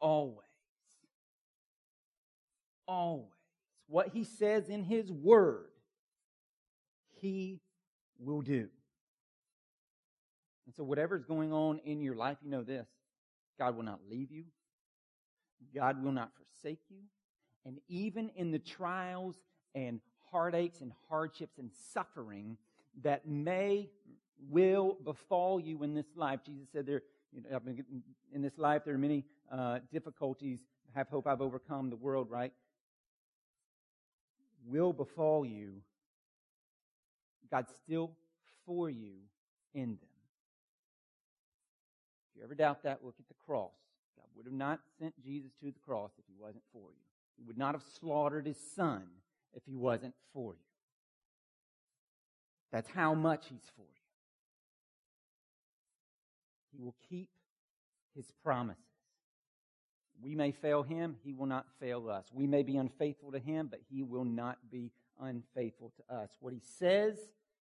Always. 0.00 0.38
Always. 2.86 3.28
What 3.86 4.08
he 4.08 4.24
says 4.24 4.68
in 4.68 4.82
his 4.82 5.12
word, 5.12 5.66
he 7.20 7.60
will 8.18 8.42
do. 8.42 8.68
And 10.74 10.82
so, 10.82 10.88
whatever's 10.88 11.24
going 11.24 11.52
on 11.52 11.78
in 11.84 12.00
your 12.00 12.16
life, 12.16 12.38
you 12.42 12.50
know 12.50 12.62
this 12.62 12.88
God 13.58 13.76
will 13.76 13.84
not 13.84 14.00
leave 14.10 14.30
you, 14.32 14.44
God 15.74 16.02
will 16.02 16.12
not 16.12 16.30
forsake 16.34 16.80
you. 16.88 16.98
And 17.66 17.78
even 17.88 18.30
in 18.36 18.50
the 18.50 18.58
trials 18.58 19.36
and 19.74 20.00
heartaches 20.30 20.80
and 20.80 20.92
hardships 21.08 21.58
and 21.58 21.70
suffering 21.92 22.58
that 23.02 23.26
may, 23.26 23.88
will 24.50 24.98
befall 25.04 25.60
you 25.60 25.82
in 25.82 25.94
this 25.94 26.06
life, 26.16 26.40
Jesus 26.44 26.66
said 26.72 26.86
there, 26.86 27.02
you 27.32 27.42
know, 27.48 27.60
in 28.32 28.42
this 28.42 28.58
life 28.58 28.82
there 28.84 28.94
are 28.94 28.98
many 28.98 29.24
uh, 29.50 29.78
difficulties. 29.92 30.60
Have 30.94 31.08
hope 31.08 31.26
I've 31.26 31.40
overcome 31.40 31.90
the 31.90 31.96
world, 31.96 32.30
right? 32.30 32.52
Will 34.66 34.92
befall 34.92 35.44
you. 35.44 35.82
God's 37.50 37.72
still 37.84 38.12
for 38.66 38.90
you 38.90 39.14
in 39.74 39.98
them. 40.00 40.13
If 42.34 42.38
you 42.38 42.44
ever 42.44 42.54
doubt 42.54 42.82
that, 42.82 43.04
look 43.04 43.14
at 43.20 43.28
the 43.28 43.34
cross. 43.46 43.70
God 44.16 44.26
would 44.36 44.46
have 44.46 44.52
not 44.52 44.80
sent 44.98 45.14
Jesus 45.22 45.52
to 45.60 45.66
the 45.66 45.78
cross 45.86 46.10
if 46.18 46.24
he 46.26 46.34
wasn't 46.36 46.64
for 46.72 46.90
you. 46.90 47.04
He 47.36 47.44
would 47.44 47.58
not 47.58 47.74
have 47.74 47.82
slaughtered 48.00 48.46
his 48.46 48.58
son 48.74 49.04
if 49.54 49.62
he 49.64 49.76
wasn't 49.76 50.14
for 50.32 50.54
you. 50.54 50.60
That's 52.72 52.90
how 52.90 53.14
much 53.14 53.46
he's 53.48 53.70
for 53.76 53.82
you. 53.82 53.88
He 56.72 56.82
will 56.82 56.96
keep 57.08 57.28
his 58.16 58.26
promises. 58.42 58.82
We 60.20 60.34
may 60.34 60.50
fail 60.50 60.82
him, 60.82 61.16
he 61.22 61.32
will 61.32 61.46
not 61.46 61.66
fail 61.78 62.08
us. 62.08 62.24
We 62.32 62.46
may 62.46 62.62
be 62.62 62.76
unfaithful 62.76 63.30
to 63.32 63.38
him, 63.38 63.68
but 63.70 63.80
he 63.88 64.02
will 64.02 64.24
not 64.24 64.58
be 64.72 64.90
unfaithful 65.20 65.92
to 65.96 66.14
us. 66.14 66.30
What 66.40 66.52
he 66.52 66.60
says, 66.78 67.18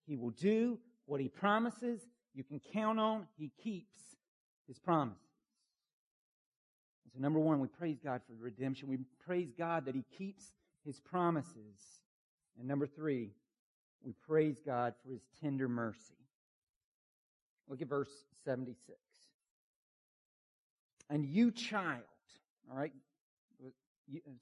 he 0.06 0.18
will 0.18 0.32
do. 0.32 0.80
What 1.06 1.22
he 1.22 1.30
promises, 1.30 2.02
you 2.34 2.44
can 2.44 2.60
count 2.74 3.00
on. 3.00 3.28
He 3.38 3.52
keeps 3.64 4.17
his 4.68 4.80
promises. 4.80 5.22
And 7.06 7.14
so, 7.14 7.20
number 7.20 7.40
one, 7.40 7.60
we 7.60 7.68
praise 7.68 7.98
God 8.04 8.22
for 8.26 8.34
the 8.34 8.44
redemption. 8.44 8.90
We 8.90 9.00
praise 9.26 9.52
God 9.58 9.86
that 9.86 9.96
he 9.96 10.04
keeps 10.18 10.52
his 10.86 11.00
promises. 11.00 12.02
And 12.58 12.68
number 12.68 12.88
three, 12.88 13.32
we 14.04 14.14
praise 14.28 14.60
God 14.66 14.94
for 15.04 15.12
his 15.12 15.22
tender 15.42 15.68
mercy. 15.68 16.16
Look 17.70 17.82
at 17.82 17.88
verse 17.88 18.12
76. 18.46 18.98
And 21.10 21.26
you, 21.26 21.52
child, 21.52 22.02
all 22.70 22.78
right? 22.78 22.94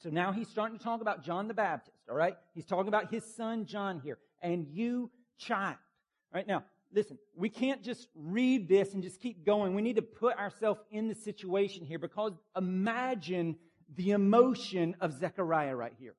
So 0.04 0.10
now 0.10 0.32
he's 0.32 0.48
starting 0.48 0.78
to 0.78 0.84
talk 0.84 1.02
about 1.02 1.24
John 1.24 1.48
the 1.48 1.54
Baptist, 1.54 1.98
all 2.10 2.16
right? 2.16 2.36
He's 2.54 2.66
talking 2.66 2.88
about 2.88 3.12
his 3.12 3.24
son 3.36 3.66
John 3.66 4.00
here. 4.00 4.18
And 4.42 4.68
you, 4.68 5.10
child. 5.38 5.78
All 6.34 6.40
right, 6.40 6.48
now, 6.48 6.64
listen, 6.93 7.17
we 7.36 7.50
can't 7.50 7.84
just 7.84 8.08
read 8.15 8.67
this 8.67 8.93
and 8.93 9.04
just 9.04 9.19
keep 9.19 9.45
going. 9.45 9.76
We 9.76 9.82
need 9.82 9.98
to 9.98 10.02
put 10.02 10.38
ourselves 10.38 10.80
in 10.91 11.08
the 11.08 11.15
situation 11.15 11.86
here 11.86 12.00
because 12.00 12.34
imagine 12.56 13.58
the 13.95 14.12
emotion 14.12 14.95
of 15.02 15.13
Zechariah 15.13 15.76
right 15.76 15.93
here. 16.00 16.15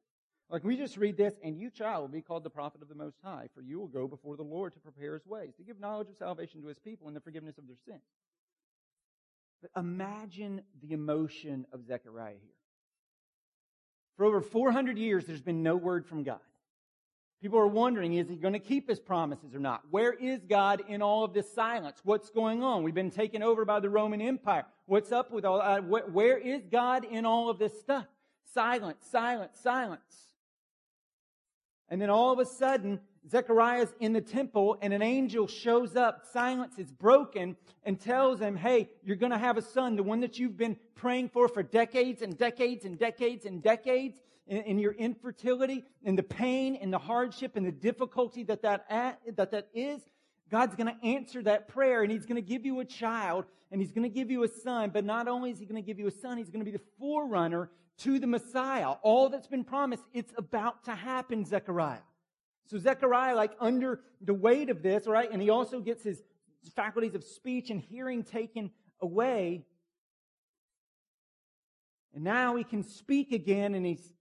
Like 0.48 0.62
we 0.62 0.76
just 0.76 0.96
read 0.96 1.16
this, 1.16 1.34
and 1.42 1.58
you, 1.58 1.70
child, 1.70 2.02
will 2.02 2.08
be 2.08 2.22
called 2.22 2.44
the 2.44 2.50
prophet 2.50 2.80
of 2.80 2.88
the 2.88 2.94
Most 2.94 3.16
High, 3.22 3.48
for 3.52 3.62
you 3.62 3.80
will 3.80 3.88
go 3.88 4.06
before 4.06 4.36
the 4.36 4.44
Lord 4.44 4.74
to 4.74 4.78
prepare 4.78 5.14
his 5.14 5.26
ways, 5.26 5.54
to 5.56 5.64
give 5.64 5.80
knowledge 5.80 6.08
of 6.08 6.16
salvation 6.16 6.62
to 6.62 6.68
his 6.68 6.78
people 6.78 7.08
and 7.08 7.16
the 7.16 7.20
forgiveness 7.20 7.58
of 7.58 7.66
their 7.66 7.76
sins. 7.84 8.02
But 9.60 9.70
imagine 9.80 10.62
the 10.80 10.92
emotion 10.92 11.66
of 11.72 11.84
Zechariah 11.84 12.34
here. 12.40 12.52
For 14.16 14.24
over 14.24 14.40
400 14.40 14.96
years, 14.96 15.24
there's 15.26 15.42
been 15.42 15.64
no 15.64 15.76
word 15.76 16.06
from 16.06 16.22
God. 16.22 16.38
People 17.42 17.58
are 17.58 17.66
wondering, 17.66 18.14
is 18.14 18.28
he 18.28 18.36
going 18.36 18.54
to 18.54 18.58
keep 18.58 18.88
his 18.88 18.98
promises 18.98 19.54
or 19.54 19.58
not? 19.58 19.82
Where 19.90 20.12
is 20.12 20.40
God 20.48 20.82
in 20.88 21.02
all 21.02 21.22
of 21.22 21.34
this 21.34 21.52
silence? 21.52 22.00
What's 22.02 22.30
going 22.30 22.62
on? 22.62 22.82
We've 22.82 22.94
been 22.94 23.10
taken 23.10 23.42
over 23.42 23.64
by 23.64 23.80
the 23.80 23.90
Roman 23.90 24.22
Empire. 24.22 24.64
What's 24.86 25.12
up 25.12 25.30
with 25.30 25.44
all, 25.44 25.60
uh, 25.60 25.80
where 25.80 26.38
is 26.38 26.62
God 26.70 27.04
in 27.04 27.26
all 27.26 27.50
of 27.50 27.58
this 27.58 27.78
stuff? 27.78 28.06
Silence, 28.54 29.04
silence, 29.10 29.58
silence. 29.62 30.32
And 31.88 32.00
then 32.00 32.08
all 32.08 32.32
of 32.32 32.38
a 32.38 32.46
sudden, 32.46 33.00
Zechariah's 33.30 33.92
in 34.00 34.12
the 34.12 34.20
temple 34.20 34.78
and 34.80 34.92
an 34.92 35.02
angel 35.02 35.46
shows 35.46 35.94
up. 35.94 36.24
Silence 36.32 36.78
is 36.78 36.90
broken 36.90 37.56
and 37.84 38.00
tells 38.00 38.40
him, 38.40 38.56
Hey, 38.56 38.88
you're 39.04 39.16
going 39.16 39.32
to 39.32 39.38
have 39.38 39.56
a 39.56 39.62
son, 39.62 39.96
the 39.96 40.02
one 40.02 40.20
that 40.20 40.38
you've 40.38 40.56
been 40.56 40.76
praying 40.94 41.28
for 41.28 41.48
for 41.48 41.62
decades 41.62 42.22
and 42.22 42.36
decades 42.38 42.84
and 42.84 42.98
decades 42.98 43.44
and 43.44 43.62
decades 43.62 44.20
in, 44.46 44.58
in 44.62 44.78
your 44.78 44.92
infertility 44.92 45.84
and 46.04 46.18
the 46.18 46.22
pain 46.22 46.76
and 46.76 46.92
the 46.92 46.98
hardship 46.98 47.56
and 47.56 47.66
the 47.66 47.72
difficulty 47.72 48.44
that 48.44 48.62
that, 48.62 48.84
at, 48.88 49.20
that, 49.36 49.50
that 49.50 49.68
is. 49.74 50.00
God's 50.50 50.76
going 50.76 50.94
to 50.94 51.06
answer 51.06 51.42
that 51.42 51.68
prayer 51.68 52.02
and 52.02 52.12
he's 52.12 52.26
going 52.26 52.36
to 52.36 52.48
give 52.48 52.64
you 52.64 52.80
a 52.80 52.84
child 52.84 53.46
and 53.72 53.80
he's 53.80 53.92
going 53.92 54.04
to 54.04 54.14
give 54.14 54.30
you 54.30 54.44
a 54.44 54.48
son. 54.48 54.90
But 54.90 55.04
not 55.04 55.28
only 55.28 55.50
is 55.50 55.58
he 55.58 55.66
going 55.66 55.82
to 55.82 55.86
give 55.86 55.98
you 55.98 56.06
a 56.06 56.12
son, 56.12 56.38
he's 56.38 56.50
going 56.50 56.64
to 56.64 56.70
be 56.70 56.76
the 56.76 56.84
forerunner 56.98 57.70
to 57.98 58.18
the 58.18 58.26
Messiah. 58.26 58.90
All 59.02 59.28
that's 59.28 59.48
been 59.48 59.64
promised, 59.64 60.04
it's 60.12 60.32
about 60.36 60.84
to 60.84 60.94
happen, 60.94 61.44
Zechariah. 61.44 62.00
So 62.66 62.78
Zechariah, 62.78 63.34
like 63.34 63.52
under 63.60 64.00
the 64.20 64.34
weight 64.34 64.70
of 64.70 64.82
this, 64.82 65.06
right, 65.06 65.30
and 65.30 65.40
he 65.40 65.50
also 65.50 65.80
gets 65.80 66.02
his 66.02 66.22
faculties 66.74 67.14
of 67.14 67.24
speech 67.24 67.70
and 67.70 67.80
hearing 67.80 68.24
taken 68.24 68.70
away. 69.00 69.64
And 72.14 72.24
now 72.24 72.56
he 72.56 72.64
can 72.64 72.82
speak 72.82 73.32
again, 73.32 73.74
and 73.74 73.86
he's 73.86 74.15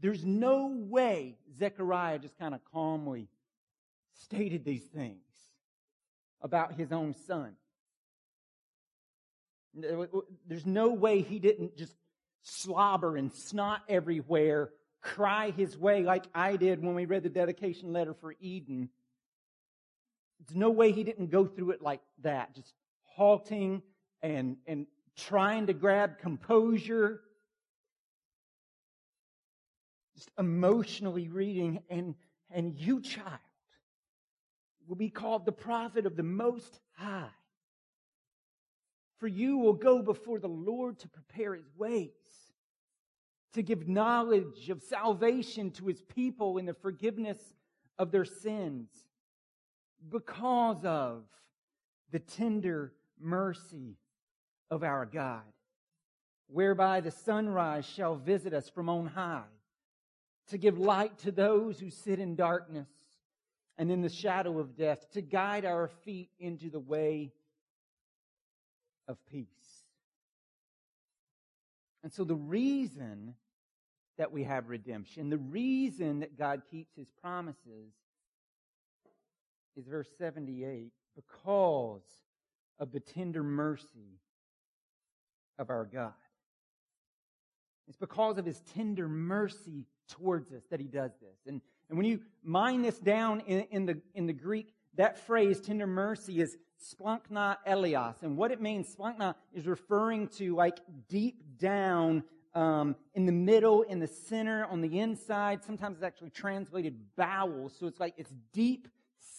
there's 0.00 0.24
no 0.24 0.68
way 0.68 1.36
Zechariah 1.58 2.18
just 2.18 2.38
kind 2.38 2.54
of 2.54 2.60
calmly 2.72 3.28
stated 4.22 4.64
these 4.64 4.84
things 4.84 5.22
about 6.40 6.74
his 6.74 6.92
own 6.92 7.14
son. 7.26 7.52
There's 9.74 10.66
no 10.66 10.88
way 10.88 11.20
he 11.20 11.38
didn't 11.38 11.76
just 11.76 11.94
slobber 12.42 13.16
and 13.16 13.32
snot 13.32 13.82
everywhere, 13.88 14.70
cry 15.02 15.50
his 15.50 15.76
way 15.76 16.02
like 16.02 16.24
I 16.34 16.56
did 16.56 16.82
when 16.82 16.94
we 16.94 17.04
read 17.04 17.22
the 17.22 17.28
dedication 17.28 17.92
letter 17.92 18.14
for 18.14 18.34
Eden. 18.40 18.88
There's 20.40 20.56
no 20.56 20.70
way 20.70 20.92
he 20.92 21.04
didn't 21.04 21.30
go 21.30 21.46
through 21.46 21.72
it 21.72 21.82
like 21.82 22.00
that, 22.22 22.54
just 22.54 22.72
halting 23.04 23.82
and, 24.22 24.56
and 24.66 24.86
trying 25.16 25.66
to 25.66 25.72
grab 25.72 26.18
composure, 26.18 27.20
just 30.16 30.30
emotionally 30.38 31.28
reading, 31.28 31.80
and, 31.90 32.14
and 32.50 32.74
you, 32.74 33.00
child, 33.00 33.38
will 34.88 34.96
be 34.96 35.10
called 35.10 35.44
the 35.44 35.52
prophet 35.52 36.06
of 36.06 36.16
the 36.16 36.22
Most 36.22 36.80
High. 36.94 37.28
For 39.18 39.28
you 39.28 39.58
will 39.58 39.74
go 39.74 40.02
before 40.02 40.40
the 40.40 40.48
Lord 40.48 40.98
to 41.00 41.08
prepare 41.08 41.54
his 41.54 41.70
ways 41.76 42.10
to 43.56 43.62
give 43.62 43.88
knowledge 43.88 44.68
of 44.68 44.82
salvation 44.82 45.70
to 45.70 45.86
his 45.86 46.02
people 46.02 46.58
in 46.58 46.66
the 46.66 46.74
forgiveness 46.74 47.38
of 47.98 48.10
their 48.10 48.26
sins 48.26 48.90
because 50.10 50.84
of 50.84 51.22
the 52.12 52.18
tender 52.18 52.92
mercy 53.18 53.96
of 54.70 54.82
our 54.82 55.06
God, 55.06 55.40
whereby 56.48 57.00
the 57.00 57.10
sunrise 57.10 57.86
shall 57.86 58.16
visit 58.16 58.52
us 58.52 58.68
from 58.68 58.90
on 58.90 59.06
high 59.06 59.44
to 60.48 60.58
give 60.58 60.78
light 60.78 61.18
to 61.18 61.32
those 61.32 61.78
who 61.78 61.90
sit 61.90 62.18
in 62.18 62.36
darkness 62.36 62.88
and 63.78 63.90
in 63.90 64.00
the 64.00 64.08
shadow 64.08 64.58
of 64.58 64.76
death, 64.76 65.10
to 65.12 65.20
guide 65.20 65.64
our 65.64 65.88
feet 66.04 66.30
into 66.38 66.70
the 66.70 66.80
way 66.80 67.32
of 69.06 69.18
peace. 69.30 69.46
And 72.02 72.12
so 72.12 72.24
the 72.24 72.34
reason 72.34 73.34
that 74.16 74.32
we 74.32 74.44
have 74.44 74.68
redemption, 74.68 75.28
the 75.28 75.38
reason 75.38 76.20
that 76.20 76.38
God 76.38 76.62
keeps 76.70 76.94
his 76.96 77.10
promises 77.20 77.92
is 79.76 79.86
verse 79.86 80.08
78 80.16 80.92
because 81.14 82.02
of 82.78 82.92
the 82.92 83.00
tender 83.00 83.42
mercy 83.42 84.20
of 85.58 85.70
our 85.70 85.84
God. 85.84 86.12
It's 87.88 87.96
because 87.96 88.38
of 88.38 88.46
his 88.46 88.60
tender 88.74 89.08
mercy 89.08 89.86
towards 90.08 90.52
us 90.52 90.62
that 90.70 90.80
he 90.80 90.86
does 90.86 91.12
this. 91.20 91.38
And, 91.46 91.60
and 91.88 91.98
when 91.98 92.06
you 92.06 92.20
mine 92.42 92.82
this 92.82 92.98
down 92.98 93.40
in, 93.40 93.60
in, 93.70 93.86
the, 93.86 94.00
in 94.14 94.26
the 94.26 94.32
Greek, 94.32 94.72
that 94.96 95.18
phrase, 95.26 95.60
tender 95.60 95.86
mercy, 95.86 96.40
is 96.40 96.56
splankna 96.82 97.56
elios. 97.66 98.22
And 98.22 98.36
what 98.36 98.50
it 98.50 98.60
means, 98.60 98.94
splankna, 98.94 99.34
is 99.52 99.66
referring 99.66 100.28
to 100.28 100.54
like 100.54 100.80
deep 101.08 101.42
down 101.58 102.24
um, 102.54 102.96
in 103.14 103.26
the 103.26 103.32
middle, 103.32 103.82
in 103.82 103.98
the 103.98 104.06
center, 104.06 104.64
on 104.66 104.80
the 104.80 104.98
inside. 104.98 105.62
Sometimes 105.64 105.96
it's 105.96 106.04
actually 106.04 106.30
translated 106.30 106.96
bowels. 107.16 107.74
So 107.78 107.86
it's 107.86 108.00
like 108.00 108.14
it's 108.16 108.32
deep 108.52 108.88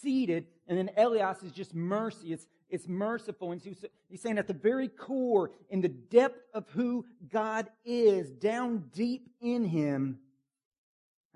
seated. 0.00 0.46
And 0.68 0.78
then 0.78 0.90
elios 0.96 1.42
is 1.44 1.52
just 1.52 1.74
mercy. 1.74 2.32
It's, 2.32 2.46
it's 2.70 2.86
merciful. 2.86 3.52
And 3.52 3.60
so 3.60 3.70
he's 4.08 4.22
saying 4.22 4.38
at 4.38 4.46
the 4.46 4.52
very 4.54 4.88
core, 4.88 5.50
in 5.70 5.80
the 5.80 5.88
depth 5.88 6.40
of 6.54 6.68
who 6.70 7.04
God 7.28 7.68
is, 7.84 8.30
down 8.30 8.84
deep 8.92 9.30
in 9.40 9.64
him, 9.64 10.18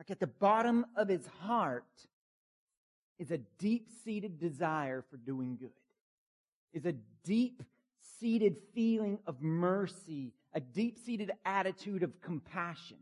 like 0.02 0.10
at 0.10 0.18
the 0.18 0.26
bottom 0.26 0.84
of 0.96 1.06
his 1.06 1.24
heart, 1.42 1.86
is 3.20 3.30
a 3.30 3.38
deep 3.60 3.86
seated 4.04 4.36
desire 4.40 5.04
for 5.08 5.16
doing 5.16 5.56
good, 5.56 5.70
is 6.72 6.86
a 6.86 6.94
deep 7.22 7.62
seated 8.18 8.56
feeling 8.74 9.20
of 9.28 9.40
mercy, 9.40 10.32
a 10.54 10.60
deep 10.60 10.98
seated 10.98 11.30
attitude 11.44 12.02
of 12.02 12.20
compassion 12.20 12.96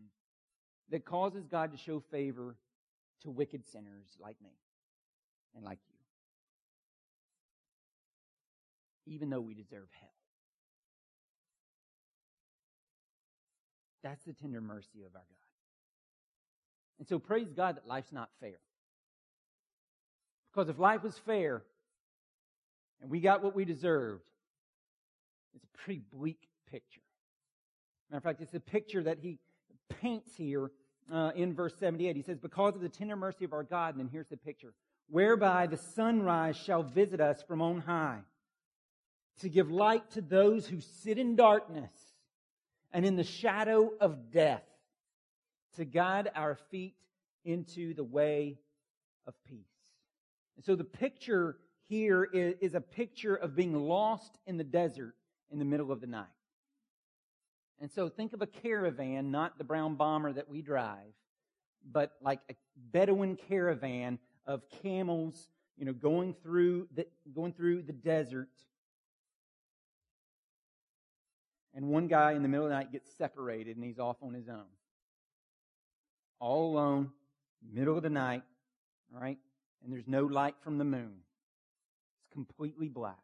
that 0.90 1.06
causes 1.06 1.46
God 1.46 1.72
to 1.72 1.78
show 1.78 2.00
favor 2.10 2.54
to 3.22 3.30
wicked 3.30 3.66
sinners 3.66 4.18
like 4.20 4.36
me 4.42 4.50
and 5.56 5.64
like 5.64 5.78
you, 9.06 9.14
even 9.14 9.30
though 9.30 9.40
we 9.40 9.54
deserve 9.54 9.88
hell. 9.98 10.10
That's 14.02 14.22
the 14.26 14.34
tender 14.34 14.60
mercy 14.60 15.02
of 15.06 15.14
our 15.14 15.22
God. 15.22 15.39
And 17.00 17.08
so 17.08 17.18
praise 17.18 17.48
God 17.50 17.76
that 17.76 17.88
life's 17.88 18.12
not 18.12 18.28
fair. 18.40 18.60
Because 20.52 20.68
if 20.68 20.78
life 20.78 21.02
was 21.02 21.18
fair 21.18 21.62
and 23.00 23.10
we 23.10 23.20
got 23.20 23.42
what 23.42 23.56
we 23.56 23.64
deserved, 23.64 24.28
it's 25.54 25.64
a 25.64 25.78
pretty 25.78 26.02
bleak 26.12 26.46
picture. 26.70 27.00
Matter 28.10 28.18
of 28.18 28.22
fact, 28.22 28.42
it's 28.42 28.54
a 28.54 28.60
picture 28.60 29.02
that 29.02 29.18
he 29.18 29.38
paints 29.88 30.36
here 30.36 30.70
uh, 31.10 31.32
in 31.34 31.54
verse 31.54 31.74
78. 31.80 32.16
He 32.16 32.22
says, 32.22 32.38
Because 32.38 32.74
of 32.74 32.82
the 32.82 32.88
tender 32.88 33.16
mercy 33.16 33.44
of 33.44 33.52
our 33.52 33.62
God, 33.62 33.94
and 33.94 34.04
then 34.04 34.10
here's 34.12 34.28
the 34.28 34.36
picture, 34.36 34.74
whereby 35.08 35.66
the 35.66 35.76
sunrise 35.76 36.56
shall 36.56 36.82
visit 36.82 37.20
us 37.20 37.42
from 37.42 37.62
on 37.62 37.80
high, 37.80 38.20
to 39.40 39.48
give 39.48 39.70
light 39.70 40.10
to 40.10 40.20
those 40.20 40.66
who 40.66 40.80
sit 40.80 41.18
in 41.18 41.34
darkness 41.34 41.90
and 42.92 43.06
in 43.06 43.16
the 43.16 43.24
shadow 43.24 43.90
of 44.00 44.30
death, 44.30 44.64
to 45.80 45.84
guide 45.84 46.30
our 46.34 46.56
feet 46.70 46.94
into 47.44 47.94
the 47.94 48.04
way 48.04 48.58
of 49.26 49.34
peace. 49.44 49.58
And 50.56 50.64
so 50.64 50.76
the 50.76 50.84
picture 50.84 51.56
here 51.88 52.28
is, 52.32 52.74
a 52.74 52.80
picture 52.80 53.34
of 53.34 53.56
being 53.56 53.74
lost 53.74 54.38
in 54.46 54.56
the 54.56 54.64
desert 54.64 55.14
in 55.50 55.58
the 55.58 55.64
middle 55.64 55.90
of 55.90 56.00
the 56.00 56.06
night. 56.06 56.26
And 57.80 57.90
so 57.90 58.08
think 58.08 58.32
of 58.32 58.42
a 58.42 58.46
caravan, 58.46 59.30
not 59.30 59.58
the 59.58 59.64
brown 59.64 59.96
bomber 59.96 60.32
that 60.32 60.48
we 60.48 60.62
drive, 60.62 61.14
but 61.90 62.12
like 62.22 62.40
a 62.50 62.54
Bedouin 62.92 63.36
caravan 63.36 64.18
of 64.46 64.62
camels, 64.82 65.48
you 65.76 65.86
know, 65.86 65.92
going 65.92 66.34
through 66.42 66.88
the, 66.94 67.06
going 67.34 67.52
through 67.54 67.82
the 67.82 67.92
desert. 67.92 68.50
And 71.74 71.88
one 71.88 72.06
guy 72.06 72.32
in 72.32 72.42
the 72.42 72.48
middle 72.48 72.66
of 72.66 72.70
the 72.70 72.76
night 72.76 72.92
gets 72.92 73.10
separated 73.16 73.76
and 73.76 73.84
he's 73.84 73.98
off 73.98 74.16
on 74.22 74.34
his 74.34 74.48
own. 74.48 74.66
All 76.40 76.72
alone, 76.72 77.10
middle 77.72 77.96
of 77.96 78.02
the 78.02 78.10
night, 78.10 78.42
right? 79.12 79.38
and 79.82 79.92
there's 79.92 80.06
no 80.06 80.24
light 80.24 80.54
from 80.62 80.78
the 80.78 80.84
moon. 80.84 81.12
It's 82.18 82.32
completely 82.32 82.88
black. 82.88 83.18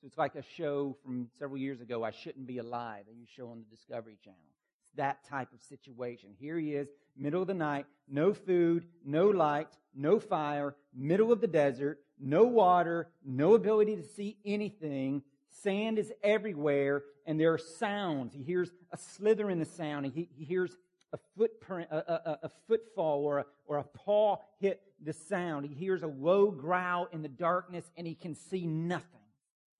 So 0.00 0.06
it's 0.06 0.18
like 0.18 0.34
a 0.34 0.42
show 0.56 0.96
from 1.04 1.28
several 1.38 1.58
years 1.58 1.80
ago, 1.80 2.04
I 2.04 2.10
Shouldn't 2.10 2.46
Be 2.46 2.58
Alive, 2.58 3.04
a 3.10 3.14
new 3.14 3.26
show 3.36 3.48
on 3.48 3.58
the 3.58 3.76
Discovery 3.76 4.16
Channel. 4.22 4.38
It's 4.48 4.96
that 4.96 5.24
type 5.28 5.52
of 5.52 5.60
situation. 5.62 6.30
Here 6.38 6.58
he 6.58 6.74
is, 6.74 6.88
middle 7.16 7.42
of 7.42 7.48
the 7.48 7.54
night, 7.54 7.86
no 8.08 8.32
food, 8.32 8.86
no 9.04 9.28
light, 9.28 9.68
no 9.94 10.18
fire, 10.18 10.74
middle 10.94 11.32
of 11.32 11.40
the 11.40 11.46
desert, 11.46 11.98
no 12.18 12.44
water, 12.44 13.08
no 13.24 13.54
ability 13.54 13.96
to 13.96 14.02
see 14.02 14.38
anything. 14.44 15.22
Sand 15.50 15.98
is 15.98 16.12
everywhere, 16.22 17.02
and 17.26 17.38
there 17.38 17.52
are 17.52 17.58
sounds. 17.58 18.32
He 18.32 18.42
hears 18.42 18.70
a 18.92 18.96
slither 18.96 19.50
in 19.50 19.58
the 19.58 19.66
sound. 19.66 20.06
He, 20.06 20.30
he 20.34 20.44
hears 20.44 20.74
a 21.12 21.18
footprint, 21.36 21.88
a, 21.90 21.96
a, 21.96 22.38
a 22.44 22.50
footfall, 22.68 23.24
or 23.24 23.38
a, 23.38 23.46
or 23.66 23.78
a 23.78 23.84
paw 23.84 24.36
hit 24.60 24.80
the 25.02 25.12
sound. 25.12 25.66
He 25.66 25.74
hears 25.74 26.02
a 26.02 26.06
low 26.06 26.50
growl 26.50 27.08
in 27.12 27.22
the 27.22 27.28
darkness 27.28 27.90
and 27.96 28.06
he 28.06 28.14
can 28.14 28.34
see 28.34 28.66
nothing. 28.66 29.04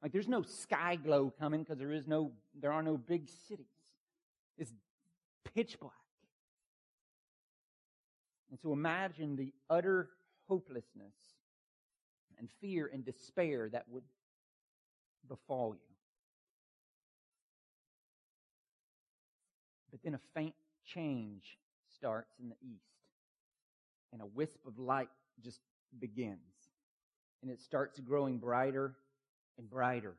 Like 0.02 0.12
there's 0.12 0.28
no 0.28 0.42
sky 0.42 0.96
glow 0.96 1.32
coming 1.38 1.62
because 1.62 1.78
there 1.78 1.92
is 1.92 2.06
no, 2.06 2.32
there 2.60 2.72
are 2.72 2.82
no 2.82 2.96
big 2.96 3.28
cities. 3.48 3.66
It's 4.56 4.72
pitch 5.54 5.78
black. 5.78 5.92
And 8.50 8.58
so 8.60 8.72
imagine 8.72 9.36
the 9.36 9.52
utter 9.68 10.10
hopelessness 10.48 11.14
and 12.38 12.48
fear 12.60 12.90
and 12.92 13.04
despair 13.04 13.68
that 13.68 13.84
would 13.88 14.02
befall 15.28 15.74
you. 15.74 15.94
But 19.90 20.00
then 20.02 20.14
a 20.14 20.20
faint 20.34 20.54
change 20.94 21.58
starts 21.94 22.32
in 22.40 22.48
the 22.48 22.56
east 22.62 22.90
and 24.12 24.22
a 24.22 24.26
wisp 24.26 24.58
of 24.66 24.78
light 24.78 25.08
just 25.42 25.60
begins. 25.98 26.38
And 27.42 27.50
it 27.50 27.60
starts 27.60 27.98
growing 28.00 28.38
brighter 28.38 28.94
and 29.58 29.68
brighter. 29.68 30.14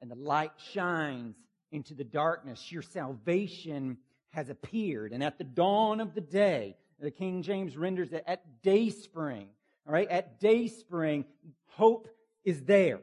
And 0.00 0.10
the 0.10 0.16
light 0.16 0.52
shines 0.72 1.36
into 1.70 1.94
the 1.94 2.04
darkness. 2.04 2.70
Your 2.70 2.82
salvation 2.82 3.98
has 4.30 4.48
appeared. 4.48 5.12
And 5.12 5.22
at 5.22 5.38
the 5.38 5.44
dawn 5.44 6.00
of 6.00 6.14
the 6.14 6.20
day, 6.20 6.76
the 7.00 7.10
King 7.10 7.42
James 7.42 7.76
renders 7.76 8.12
it 8.12 8.24
at 8.26 8.62
day 8.62 8.90
spring. 8.90 9.48
All 9.86 9.92
right, 9.92 10.08
at 10.08 10.38
day 10.38 10.68
spring, 10.68 11.24
hope 11.66 12.08
is 12.44 12.62
there. 12.62 13.00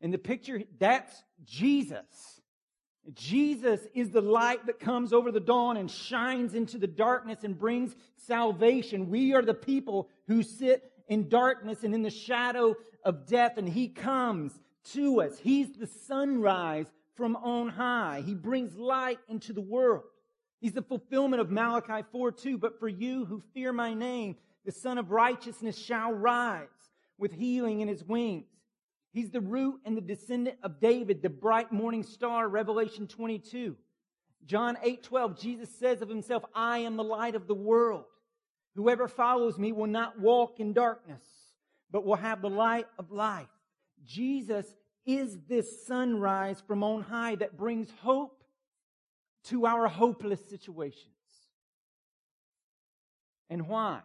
And 0.00 0.12
the 0.12 0.18
picture, 0.18 0.62
that's 0.78 1.22
Jesus. 1.44 2.40
Jesus 3.14 3.80
is 3.94 4.10
the 4.10 4.20
light 4.20 4.66
that 4.66 4.80
comes 4.80 5.12
over 5.12 5.30
the 5.30 5.40
dawn 5.40 5.76
and 5.76 5.90
shines 5.90 6.54
into 6.54 6.78
the 6.78 6.86
darkness 6.86 7.44
and 7.44 7.58
brings 7.58 7.94
salvation. 8.16 9.10
We 9.10 9.34
are 9.34 9.42
the 9.42 9.54
people 9.54 10.08
who 10.26 10.42
sit 10.42 10.92
in 11.08 11.28
darkness 11.28 11.84
and 11.84 11.94
in 11.94 12.02
the 12.02 12.10
shadow 12.10 12.74
of 13.04 13.26
death, 13.26 13.58
and 13.58 13.68
He 13.68 13.88
comes 13.88 14.52
to 14.92 15.20
us. 15.20 15.38
He's 15.38 15.72
the 15.72 15.86
sunrise 15.86 16.86
from 17.14 17.36
on 17.36 17.68
high. 17.68 18.22
He 18.24 18.34
brings 18.34 18.74
light 18.76 19.18
into 19.28 19.52
the 19.52 19.60
world. 19.60 20.04
He's 20.60 20.72
the 20.72 20.82
fulfillment 20.82 21.40
of 21.40 21.50
Malachi 21.50 22.04
4 22.10 22.32
2. 22.32 22.58
But 22.58 22.78
for 22.80 22.88
you 22.88 23.24
who 23.24 23.42
fear 23.54 23.72
my 23.72 23.94
name, 23.94 24.36
the 24.64 24.72
Sun 24.72 24.98
of 24.98 25.10
Righteousness 25.10 25.78
shall 25.78 26.12
rise 26.12 26.68
with 27.18 27.32
healing 27.32 27.80
in 27.80 27.88
his 27.88 28.04
wings. 28.04 28.46
He's 29.16 29.30
the 29.30 29.40
root 29.40 29.80
and 29.86 29.96
the 29.96 30.02
descendant 30.02 30.58
of 30.62 30.78
David, 30.78 31.22
the 31.22 31.30
bright 31.30 31.72
morning 31.72 32.02
star, 32.02 32.46
Revelation 32.50 33.06
22. 33.06 33.74
John 34.44 34.76
8 34.82 35.02
12, 35.02 35.40
Jesus 35.40 35.70
says 35.70 36.02
of 36.02 36.10
himself, 36.10 36.44
I 36.54 36.80
am 36.80 36.98
the 36.98 37.02
light 37.02 37.34
of 37.34 37.46
the 37.46 37.54
world. 37.54 38.04
Whoever 38.74 39.08
follows 39.08 39.58
me 39.58 39.72
will 39.72 39.86
not 39.86 40.20
walk 40.20 40.60
in 40.60 40.74
darkness, 40.74 41.22
but 41.90 42.04
will 42.04 42.16
have 42.16 42.42
the 42.42 42.50
light 42.50 42.88
of 42.98 43.10
life. 43.10 43.48
Jesus 44.04 44.66
is 45.06 45.38
this 45.48 45.86
sunrise 45.86 46.62
from 46.66 46.82
on 46.82 47.00
high 47.00 47.36
that 47.36 47.56
brings 47.56 47.88
hope 48.02 48.44
to 49.44 49.64
our 49.64 49.88
hopeless 49.88 50.44
situations. 50.50 51.14
And 53.48 53.66
why? 53.66 54.00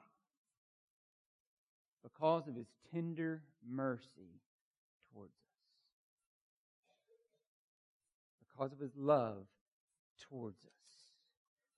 Because 2.01 2.47
of 2.47 2.55
his 2.55 2.67
tender 2.93 3.43
mercy 3.69 4.39
towards 5.13 5.33
us. 5.33 5.37
Because 8.61 8.73
of 8.73 8.79
his 8.79 8.95
love 8.95 9.47
towards 10.29 10.63
us. 10.65 10.71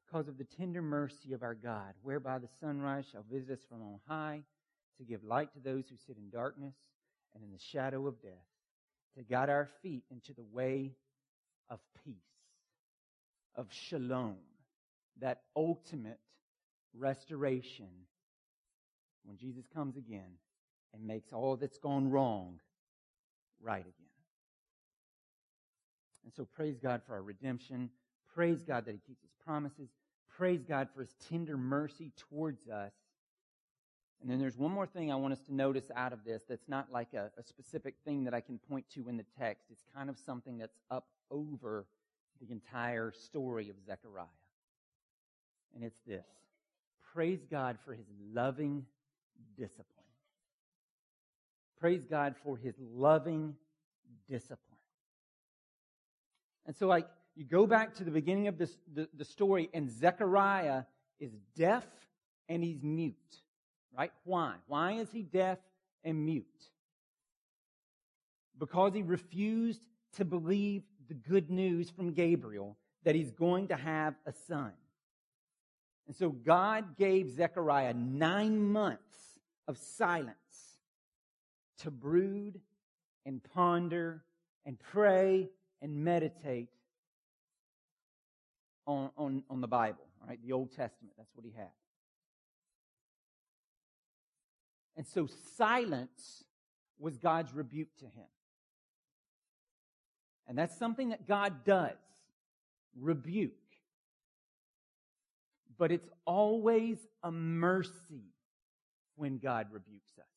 Because 0.06 0.28
of 0.28 0.38
the 0.38 0.44
tender 0.44 0.82
mercy 0.82 1.32
of 1.32 1.42
our 1.42 1.54
God, 1.56 1.94
whereby 2.02 2.40
the 2.40 2.50
sunrise 2.60 3.06
shall 3.10 3.24
visit 3.32 3.52
us 3.52 3.60
from 3.70 3.82
on 3.82 4.00
high 4.06 4.42
to 4.98 5.06
give 5.06 5.24
light 5.24 5.54
to 5.54 5.62
those 5.62 5.86
who 5.88 5.96
sit 5.96 6.18
in 6.18 6.30
darkness 6.30 6.76
and 7.34 7.42
in 7.42 7.52
the 7.54 7.58
shadow 7.58 8.06
of 8.06 8.22
death, 8.22 8.34
to 9.18 9.24
guide 9.24 9.50
our 9.50 9.70
feet 9.82 10.04
into 10.12 10.34
the 10.34 10.44
way 10.44 10.92
of 11.70 11.80
peace, 12.04 12.16
of 13.56 13.68
shalom, 13.72 14.36
that 15.22 15.44
ultimate 15.56 16.20
restoration 16.94 17.88
when 19.24 19.38
Jesus 19.38 19.64
comes 19.74 19.96
again 19.96 20.34
and 20.94 21.08
makes 21.08 21.32
all 21.32 21.56
that's 21.56 21.78
gone 21.78 22.12
wrong 22.12 22.60
right 23.62 23.80
again. 23.80 24.03
And 26.24 26.34
so 26.34 26.46
praise 26.46 26.78
God 26.80 27.02
for 27.06 27.14
our 27.14 27.22
redemption. 27.22 27.90
Praise 28.34 28.64
God 28.64 28.86
that 28.86 28.92
He 28.92 29.02
keeps 29.06 29.22
His 29.22 29.32
promises. 29.46 29.90
Praise 30.38 30.64
God 30.68 30.88
for 30.94 31.02
His 31.02 31.14
tender 31.30 31.58
mercy 31.58 32.12
towards 32.18 32.68
us. 32.68 32.94
And 34.22 34.32
then 34.32 34.40
there's 34.40 34.58
one 34.58 34.72
more 34.72 34.88
thing 34.88 35.12
I 35.12 35.16
want 35.16 35.34
us 35.34 35.42
to 35.48 35.54
notice 35.54 35.92
out 35.96 36.14
of 36.14 36.24
this 36.24 36.44
that's 36.48 36.70
not 36.70 36.92
like 36.92 37.14
a, 37.14 37.30
a 37.38 37.44
specific 37.44 37.96
thing 38.06 38.24
that 38.24 38.34
I 38.34 38.40
can 38.40 38.58
point 38.58 38.86
to 38.96 39.10
in 39.10 39.18
the 39.18 39.26
text. 39.38 39.66
It's 39.70 39.84
kind 39.94 40.10
of 40.10 40.18
something 40.18 40.58
that's 40.58 40.78
up 40.90 41.08
over 41.30 41.86
the 42.42 42.52
entire 42.52 43.12
story 43.12 43.70
of 43.70 43.76
Zechariah. 43.86 44.26
And 45.76 45.84
it's 45.84 46.00
this 46.08 46.26
praise 47.14 47.46
God 47.50 47.78
for 47.86 47.94
his 47.94 48.06
loving 48.34 48.86
discipline. 49.58 49.86
Praise 51.80 52.04
God 52.10 52.36
for 52.44 52.58
his 52.58 52.76
loving 52.80 53.56
discipline. 54.30 54.73
And 56.66 56.76
so, 56.76 56.88
like, 56.88 57.08
you 57.36 57.46
go 57.46 57.66
back 57.66 57.96
to 57.96 58.04
the 58.04 58.12
beginning 58.12 58.48
of 58.48 58.58
this, 58.58 58.78
the, 58.94 59.08
the 59.16 59.26
story, 59.26 59.70
and 59.74 59.90
Zechariah 59.90 60.84
is 61.20 61.32
deaf 61.56 61.86
and 62.48 62.64
he's 62.64 62.84
mute. 62.84 63.16
Right? 63.96 64.12
Why? 64.24 64.56
Why 64.68 64.94
is 64.94 65.12
he 65.12 65.24
deaf 65.24 65.60
and 66.04 66.26
mute? 66.26 66.46
Because 68.58 68.94
he 68.94 69.02
refused 69.02 69.82
to 70.16 70.26
believe 70.26 70.84
the 71.08 71.14
good 71.14 71.50
news 71.50 71.90
from 71.90 72.14
Gabriel 72.14 72.78
that 73.04 73.16
he's 73.16 73.32
going 73.32 73.68
to 73.68 73.76
have 73.76 74.16
a 74.26 74.34
son. 74.48 74.72
And 76.08 76.16
so 76.16 76.30
God 76.30 76.98
gave 76.98 77.36
Zechariah 77.36 77.94
nine 77.94 78.72
months 78.72 79.40
of 79.68 79.78
silence 79.78 80.36
to 81.80 81.92
brood 81.92 82.60
and 83.26 83.42
ponder 83.44 84.24
and 84.66 84.78
pray 84.80 85.50
and 85.84 86.04
meditate 86.04 86.70
on, 88.88 89.12
on, 89.18 89.44
on 89.50 89.62
the 89.62 89.68
Bible, 89.68 90.06
right? 90.26 90.40
The 90.44 90.54
Old 90.54 90.72
Testament. 90.72 91.14
That's 91.18 91.30
what 91.36 91.46
he 91.46 91.52
had. 91.56 91.70
And 94.96 95.06
so 95.06 95.28
silence 95.58 96.46
was 96.98 97.18
God's 97.18 97.54
rebuke 97.54 97.96
to 98.00 98.06
him. 98.06 98.30
And 100.48 100.58
that's 100.58 100.78
something 100.78 101.10
that 101.10 101.28
God 101.28 101.66
does 101.66 101.92
rebuke. 103.00 103.52
But 105.78 105.92
it's 105.92 106.10
always 106.26 106.98
a 107.24 107.32
mercy 107.32 108.32
when 109.16 109.38
God 109.38 109.68
rebukes 109.72 110.18
us. 110.18 110.33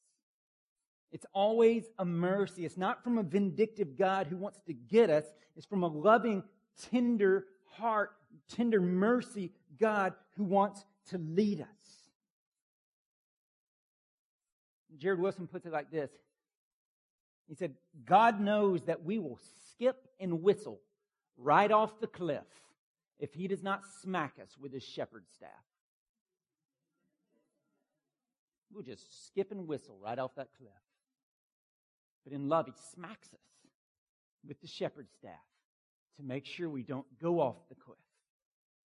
It's 1.13 1.27
always 1.33 1.85
a 1.99 2.05
mercy. 2.05 2.65
It's 2.65 2.77
not 2.77 3.03
from 3.03 3.19
a 3.19 3.23
vindictive 3.23 3.97
God 3.97 4.27
who 4.27 4.37
wants 4.37 4.61
to 4.67 4.73
get 4.73 5.11
us, 5.11 5.25
it's 5.57 5.67
from 5.67 5.83
a 5.83 5.89
loving, 5.89 6.43
tender 6.91 7.47
heart, 7.65 8.11
tender 8.49 8.81
mercy 8.81 9.53
God 9.79 10.15
who 10.37 10.45
wants 10.45 10.85
to 11.11 11.19
lead 11.19 11.61
us. 11.61 11.67
Jared 14.99 15.21
Wilson 15.21 15.47
puts 15.47 15.67
it 15.67 15.73
like 15.73 15.91
this 15.91 16.11
He 17.49 17.55
said, 17.55 17.75
God 18.05 18.41
knows 18.41 18.85
that 18.85 19.05
we 19.05 19.19
will 19.19 19.39
skip 19.71 20.09
and 20.19 20.43
whistle 20.43 20.81
right 21.37 21.71
off 21.71 22.01
the 22.01 22.07
cliff 22.07 22.45
if 23.19 23.33
he 23.33 23.49
does 23.49 23.63
not 23.63 23.83
smack 24.03 24.35
us 24.43 24.57
with 24.59 24.73
his 24.73 24.83
shepherd's 24.83 25.31
staff. 25.35 25.51
We'll 28.73 28.85
just 28.85 29.27
skip 29.27 29.53
and 29.53 29.67
whistle 29.67 29.97
right 30.03 30.19
off 30.19 30.35
that 30.37 30.49
cliff. 30.59 30.73
But 32.27 32.35
in 32.35 32.49
love, 32.49 32.67
he 32.67 32.73
smacks 32.93 33.29
us 33.33 33.41
with 34.47 34.61
the 34.61 34.67
shepherd's 34.67 35.13
staff 35.17 35.33
to 36.17 36.25
make 36.25 36.45
sure 36.45 36.69
we 36.69 36.83
don't 36.83 37.07
go 37.23 37.41
off 37.41 37.57
the 37.69 37.77
cliff. 37.77 37.99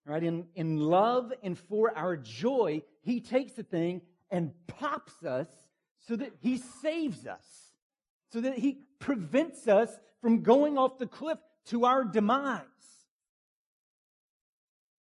Right? 0.05 0.23
In, 0.23 0.45
in 0.55 0.77
love 0.77 1.33
and 1.41 1.57
for 1.57 1.97
our 1.97 2.17
joy, 2.17 2.83
he 3.01 3.19
takes 3.19 3.53
the 3.53 3.63
thing 3.63 4.01
and 4.29 4.51
pops 4.67 5.23
us 5.23 5.47
so 6.07 6.15
that 6.15 6.33
he 6.39 6.57
saves 6.57 7.25
us, 7.25 7.45
so 8.31 8.41
that 8.41 8.57
he 8.57 8.79
prevents 8.99 9.67
us 9.67 9.89
from 10.21 10.43
going 10.43 10.77
off 10.77 10.99
the 10.99 11.07
cliff 11.07 11.39
to 11.67 11.85
our 11.85 12.03
demise. 12.03 12.65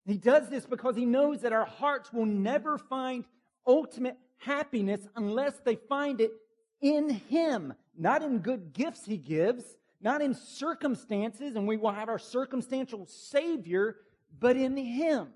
He 0.06 0.16
does 0.16 0.48
this 0.48 0.66
because 0.66 0.96
he 0.96 1.06
knows 1.06 1.42
that 1.42 1.52
our 1.52 1.64
hearts 1.64 2.12
will 2.12 2.26
never 2.26 2.78
find 2.78 3.24
ultimate 3.66 4.16
happiness 4.38 5.06
unless 5.16 5.54
they 5.64 5.76
find 5.76 6.20
it 6.20 6.32
in 6.80 7.08
him, 7.08 7.74
not 7.96 8.22
in 8.22 8.38
good 8.38 8.72
gifts 8.72 9.04
he 9.04 9.16
gives, 9.16 9.64
not 10.00 10.20
in 10.20 10.34
circumstances, 10.34 11.56
and 11.56 11.66
we 11.66 11.76
will 11.76 11.92
have 11.92 12.08
our 12.08 12.18
circumstantial 12.18 13.06
Savior, 13.06 13.96
but 14.38 14.56
in 14.56 14.76
him. 14.76 15.28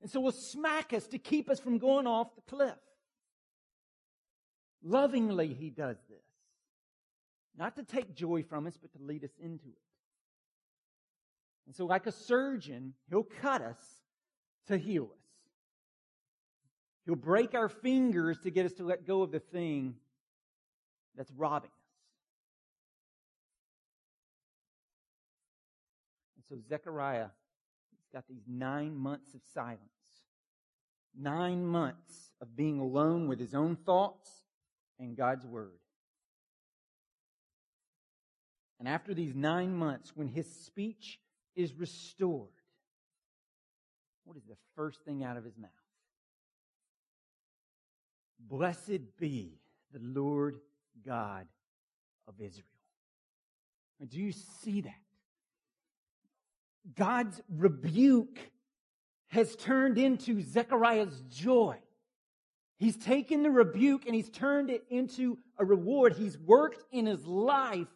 And 0.00 0.10
so 0.10 0.20
will 0.20 0.32
smack 0.32 0.92
us 0.92 1.06
to 1.08 1.18
keep 1.18 1.48
us 1.48 1.60
from 1.60 1.78
going 1.78 2.06
off 2.06 2.34
the 2.34 2.42
cliff. 2.42 2.76
Lovingly, 4.82 5.54
he 5.54 5.70
does 5.70 5.96
this. 6.08 6.18
Not 7.56 7.76
to 7.76 7.84
take 7.84 8.14
joy 8.14 8.42
from 8.42 8.66
us, 8.66 8.76
but 8.80 8.92
to 8.92 8.98
lead 9.02 9.24
us 9.24 9.30
into 9.40 9.68
it. 9.68 9.76
And 11.66 11.74
so, 11.74 11.86
like 11.86 12.06
a 12.06 12.12
surgeon, 12.12 12.94
he'll 13.08 13.22
cut 13.40 13.62
us 13.62 13.78
to 14.66 14.76
heal 14.76 15.04
us. 15.04 15.22
He'll 17.04 17.14
break 17.14 17.54
our 17.54 17.68
fingers 17.68 18.38
to 18.40 18.50
get 18.50 18.66
us 18.66 18.72
to 18.74 18.84
let 18.84 19.06
go 19.06 19.22
of 19.22 19.30
the 19.30 19.40
thing 19.40 19.94
that's 21.16 21.30
robbing 21.32 21.70
us. 21.70 21.81
And 26.50 26.60
so, 26.62 26.68
Zechariah, 26.68 27.28
he's 27.90 28.08
got 28.12 28.26
these 28.28 28.44
nine 28.48 28.96
months 28.96 29.34
of 29.34 29.40
silence, 29.54 29.80
nine 31.18 31.64
months 31.64 32.32
of 32.40 32.56
being 32.56 32.80
alone 32.80 33.28
with 33.28 33.38
his 33.38 33.54
own 33.54 33.76
thoughts 33.76 34.30
and 34.98 35.16
God's 35.16 35.46
Word. 35.46 35.78
And 38.78 38.88
after 38.88 39.14
these 39.14 39.34
nine 39.34 39.74
months, 39.74 40.12
when 40.16 40.26
his 40.26 40.50
speech 40.50 41.20
is 41.54 41.74
restored, 41.74 42.48
what 44.24 44.36
is 44.36 44.44
the 44.44 44.56
first 44.74 45.00
thing 45.04 45.22
out 45.22 45.36
of 45.36 45.44
his 45.44 45.56
mouth? 45.56 45.70
Blessed 48.40 49.16
be 49.18 49.60
the 49.92 50.00
Lord 50.00 50.58
God 51.06 51.46
of 52.26 52.34
Israel. 52.40 52.66
Do 54.08 54.18
you 54.18 54.32
see 54.32 54.80
that? 54.80 55.11
God's 56.94 57.40
rebuke 57.48 58.38
has 59.28 59.56
turned 59.56 59.98
into 59.98 60.42
Zechariah's 60.42 61.22
joy. 61.30 61.78
He's 62.76 62.96
taken 62.96 63.42
the 63.42 63.50
rebuke 63.50 64.06
and 64.06 64.14
he's 64.14 64.28
turned 64.28 64.68
it 64.68 64.84
into 64.90 65.38
a 65.58 65.64
reward. 65.64 66.14
He's 66.14 66.36
worked 66.36 66.82
in 66.90 67.06
his 67.06 67.24
life, 67.24 67.86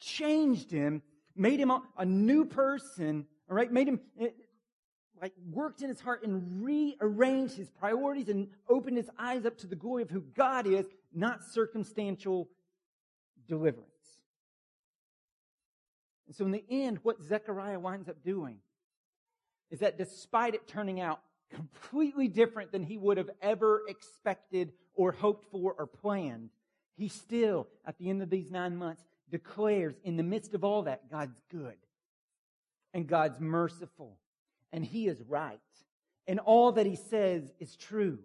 changed 0.00 0.70
him, 0.70 1.02
made 1.36 1.60
him 1.60 1.70
a, 1.70 2.04
new 2.04 2.44
person, 2.44 3.26
all 3.48 3.56
right, 3.56 3.70
made 3.70 3.88
him 3.88 4.00
eh, 4.18 4.28
like 5.20 5.34
worked 5.52 5.82
in 5.82 5.88
his 5.88 6.00
heart 6.00 6.24
and 6.24 6.64
rearranged 6.64 7.56
his 7.56 7.70
priorities 7.70 8.28
and 8.28 8.48
opened 8.68 8.96
his 8.96 9.10
eyes 9.18 9.46
up 9.46 9.56
to 9.58 9.66
the 9.66 9.76
glory 9.76 10.02
of 10.02 10.10
who 10.10 10.22
God 10.34 10.66
is, 10.66 10.86
not 11.12 11.44
circumstantial 11.44 12.48
deliverance. 13.46 13.91
And 16.32 16.36
so 16.38 16.46
in 16.46 16.50
the 16.50 16.64
end, 16.70 16.98
what 17.02 17.22
Zechariah 17.22 17.78
winds 17.78 18.08
up 18.08 18.24
doing 18.24 18.56
is 19.70 19.80
that 19.80 19.98
despite 19.98 20.54
it 20.54 20.66
turning 20.66 20.98
out 20.98 21.20
completely 21.50 22.26
different 22.26 22.72
than 22.72 22.82
he 22.82 22.96
would 22.96 23.18
have 23.18 23.28
ever 23.42 23.82
expected 23.86 24.72
or 24.94 25.12
hoped 25.12 25.44
for 25.50 25.74
or 25.78 25.86
planned, 25.86 26.48
he 26.96 27.08
still, 27.08 27.68
at 27.84 27.98
the 27.98 28.08
end 28.08 28.22
of 28.22 28.30
these 28.30 28.50
nine 28.50 28.74
months, 28.78 29.04
declares 29.30 29.94
in 30.04 30.16
the 30.16 30.22
midst 30.22 30.54
of 30.54 30.64
all 30.64 30.84
that, 30.84 31.10
God's 31.10 31.38
good 31.50 31.76
and 32.94 33.06
God's 33.06 33.38
merciful 33.38 34.16
and 34.72 34.82
he 34.82 35.08
is 35.08 35.20
right. 35.28 35.60
And 36.26 36.40
all 36.40 36.72
that 36.72 36.86
he 36.86 36.96
says 36.96 37.42
is 37.60 37.76
true. 37.76 38.20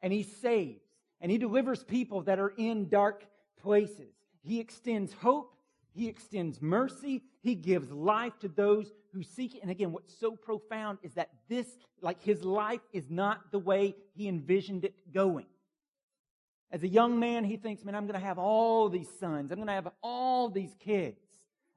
And 0.00 0.14
he 0.14 0.22
saves 0.22 0.80
and 1.20 1.30
he 1.30 1.36
delivers 1.36 1.84
people 1.84 2.22
that 2.22 2.38
are 2.38 2.54
in 2.56 2.88
dark 2.88 3.26
places. 3.60 4.14
He 4.42 4.60
extends 4.60 5.12
hope. 5.12 5.54
He 5.92 6.08
extends 6.08 6.62
mercy. 6.62 7.22
He 7.42 7.54
gives 7.54 7.90
life 7.90 8.38
to 8.40 8.48
those 8.48 8.92
who 9.12 9.22
seek 9.22 9.54
it. 9.54 9.62
And 9.62 9.70
again, 9.70 9.92
what's 9.92 10.16
so 10.18 10.36
profound 10.36 10.98
is 11.02 11.14
that 11.14 11.30
this, 11.48 11.66
like 12.00 12.22
his 12.22 12.44
life 12.44 12.80
is 12.92 13.10
not 13.10 13.50
the 13.50 13.58
way 13.58 13.96
he 14.14 14.28
envisioned 14.28 14.84
it 14.84 14.94
going. 15.12 15.46
As 16.72 16.82
a 16.84 16.88
young 16.88 17.18
man, 17.18 17.44
he 17.44 17.56
thinks, 17.56 17.84
man, 17.84 17.96
I'm 17.96 18.06
going 18.06 18.18
to 18.18 18.24
have 18.24 18.38
all 18.38 18.88
these 18.88 19.08
sons. 19.18 19.50
I'm 19.50 19.56
going 19.56 19.66
to 19.66 19.72
have 19.72 19.90
all 20.02 20.48
these 20.48 20.74
kids. 20.78 21.18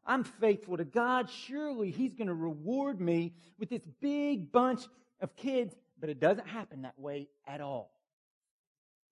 I'm 0.06 0.24
faithful 0.24 0.78
to 0.78 0.86
God. 0.86 1.30
Surely 1.30 1.90
He's 1.90 2.14
going 2.14 2.28
to 2.28 2.34
reward 2.34 3.02
me 3.02 3.34
with 3.58 3.70
this 3.70 3.86
big 4.02 4.52
bunch 4.52 4.82
of 5.22 5.36
kids. 5.36 5.74
But 6.00 6.10
it 6.10 6.20
doesn't 6.20 6.48
happen 6.48 6.84
that 6.84 7.00
way 7.00 7.30
at 7.48 7.62
all. 7.62 7.92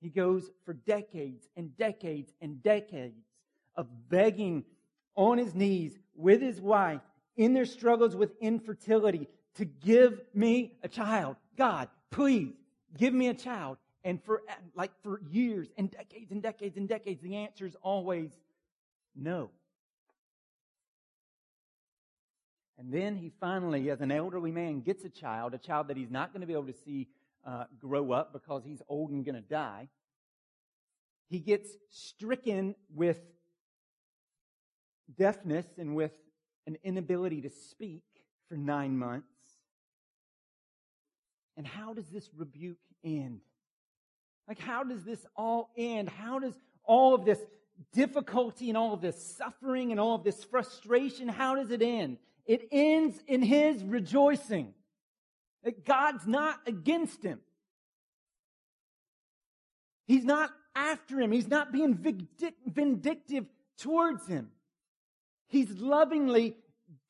He 0.02 0.10
goes 0.10 0.50
for 0.66 0.74
decades 0.74 1.48
and 1.56 1.76
decades 1.78 2.32
and 2.42 2.62
decades 2.62 3.24
of 3.76 3.88
begging 4.10 4.66
on 5.16 5.38
his 5.38 5.54
knees 5.54 5.98
with 6.16 6.42
his 6.42 6.60
wife 6.62 7.02
in 7.38 7.54
their 7.54 7.66
struggles 7.66 8.16
with 8.16 8.32
infertility 8.40 9.28
to 9.56 9.66
give 9.66 10.22
me 10.34 10.78
a 10.84 10.88
child. 10.88 11.36
God, 11.58 11.90
please 12.10 12.54
give 12.98 13.14
me 13.14 13.28
a 13.28 13.34
child. 13.34 13.78
And 14.04 14.24
for 14.24 14.42
like 14.76 14.92
for 15.04 15.22
years 15.30 15.68
and 15.78 15.92
decades 15.92 16.32
and 16.32 16.42
decades 16.42 16.78
and 16.78 16.88
decades, 16.88 17.22
the 17.22 17.36
answer 17.36 17.66
is 17.66 17.76
always 17.82 18.32
no. 19.16 19.50
And 22.80 22.92
then 22.92 23.16
he 23.16 23.32
finally, 23.40 23.92
as 23.92 24.02
an 24.02 24.12
elderly 24.12 24.52
man, 24.52 24.82
gets 24.82 25.06
a 25.06 25.10
child, 25.10 25.54
a 25.54 25.60
child 25.60 25.90
that 25.90 25.98
he's 25.98 26.10
not 26.10 26.34
going 26.34 26.42
to 26.42 26.48
be 26.48 26.54
able 26.54 26.66
to 26.66 26.74
see 26.84 27.08
uh, 27.46 27.66
grow 27.80 28.12
up 28.12 28.34
because 28.34 28.64
he's 28.66 28.82
old 28.90 29.12
and 29.12 29.24
going 29.24 29.36
to 29.36 29.42
die. 29.42 29.88
He 31.30 31.40
gets 31.40 31.70
stricken 31.90 32.74
with 32.94 33.20
deafness 35.22 35.68
and 35.78 35.96
with 35.96 36.12
an 36.66 36.78
inability 36.84 37.42
to 37.42 37.50
speak 37.70 38.02
for 38.50 38.58
nine 38.58 38.98
months. 38.98 39.28
And 41.56 41.68
how 41.68 41.94
does 41.94 42.08
this 42.08 42.28
rebuke 42.36 42.80
end? 43.04 43.42
Like, 44.48 44.58
how 44.58 44.84
does 44.84 45.04
this 45.04 45.24
all 45.36 45.70
end? 45.78 46.10
How 46.10 46.40
does 46.40 46.56
all 46.84 47.14
of 47.14 47.24
this 47.24 47.38
difficulty 47.94 48.70
and 48.70 48.78
all 48.78 48.94
of 48.94 49.02
this 49.02 49.36
suffering 49.38 49.92
and 49.92 50.00
all 50.00 50.16
of 50.16 50.24
this 50.24 50.44
frustration, 50.44 51.28
how 51.28 51.54
does 51.54 51.70
it 51.70 51.84
end? 51.84 52.18
It 52.48 52.68
ends 52.72 53.22
in 53.28 53.44
his 53.44 53.84
rejoicing. 53.84 54.74
That 55.64 55.86
God's 55.86 56.26
not 56.26 56.60
against 56.66 57.22
him. 57.22 57.40
He's 60.08 60.26
not 60.26 60.50
after 60.76 61.22
him. 61.22 61.32
He's 61.32 61.48
not 61.48 61.72
being 61.72 61.94
vindictive 62.66 63.46
towards 63.78 64.26
him. 64.26 64.50
He's 65.52 65.70
lovingly 65.78 66.56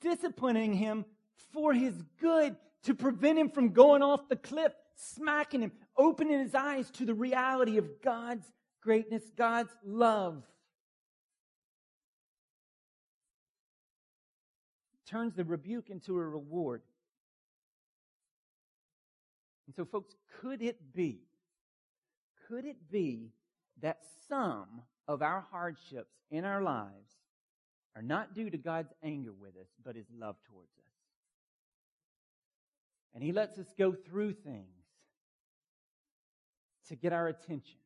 disciplining 0.02 0.74
him 0.74 1.06
for 1.54 1.74
his 1.74 1.94
good 2.20 2.56
to 2.84 2.96
prevent 2.96 3.38
him 3.38 3.50
from 3.50 3.70
going 3.70 4.02
off 4.02 4.28
the 4.30 4.36
cliff, 4.36 4.74
smacking 4.96 5.62
him, 5.62 5.72
opening 5.96 6.40
his 6.40 6.56
eyes 6.56 6.90
to 6.92 7.06
the 7.06 7.14
reality 7.14 7.78
of 7.78 8.02
God's 8.04 8.52
greatness, 8.82 9.22
God's 9.38 9.70
love. 9.86 10.44
Turns 15.06 15.36
the 15.36 15.44
rebuke 15.44 15.92
into 15.92 16.18
a 16.18 16.26
reward. 16.26 16.82
And 19.68 19.76
so, 19.76 19.86
folks, 19.86 20.16
could 20.42 20.64
it 20.64 20.96
be, 20.96 21.20
could 22.48 22.66
it 22.66 22.90
be 22.90 23.34
that 23.82 24.00
some 24.28 24.82
of 25.08 25.22
our 25.22 25.46
hardships 25.52 26.16
in 26.32 26.44
our 26.44 26.64
lives 26.64 27.21
are 27.96 28.02
not 28.02 28.34
due 28.34 28.50
to 28.50 28.58
God's 28.58 28.94
anger 29.04 29.32
with 29.34 29.56
us, 29.58 29.68
but 29.84 29.96
his 29.96 30.08
love 30.18 30.36
towards 30.50 30.72
us? 30.78 30.84
And 33.14 33.24
he 33.24 33.32
lets 33.32 33.58
us 33.60 33.68
go 33.78 33.94
through 33.94 34.34
things 34.34 34.68
to 36.88 36.96
get 36.96 37.14
our 37.14 37.28
attention, 37.28 37.80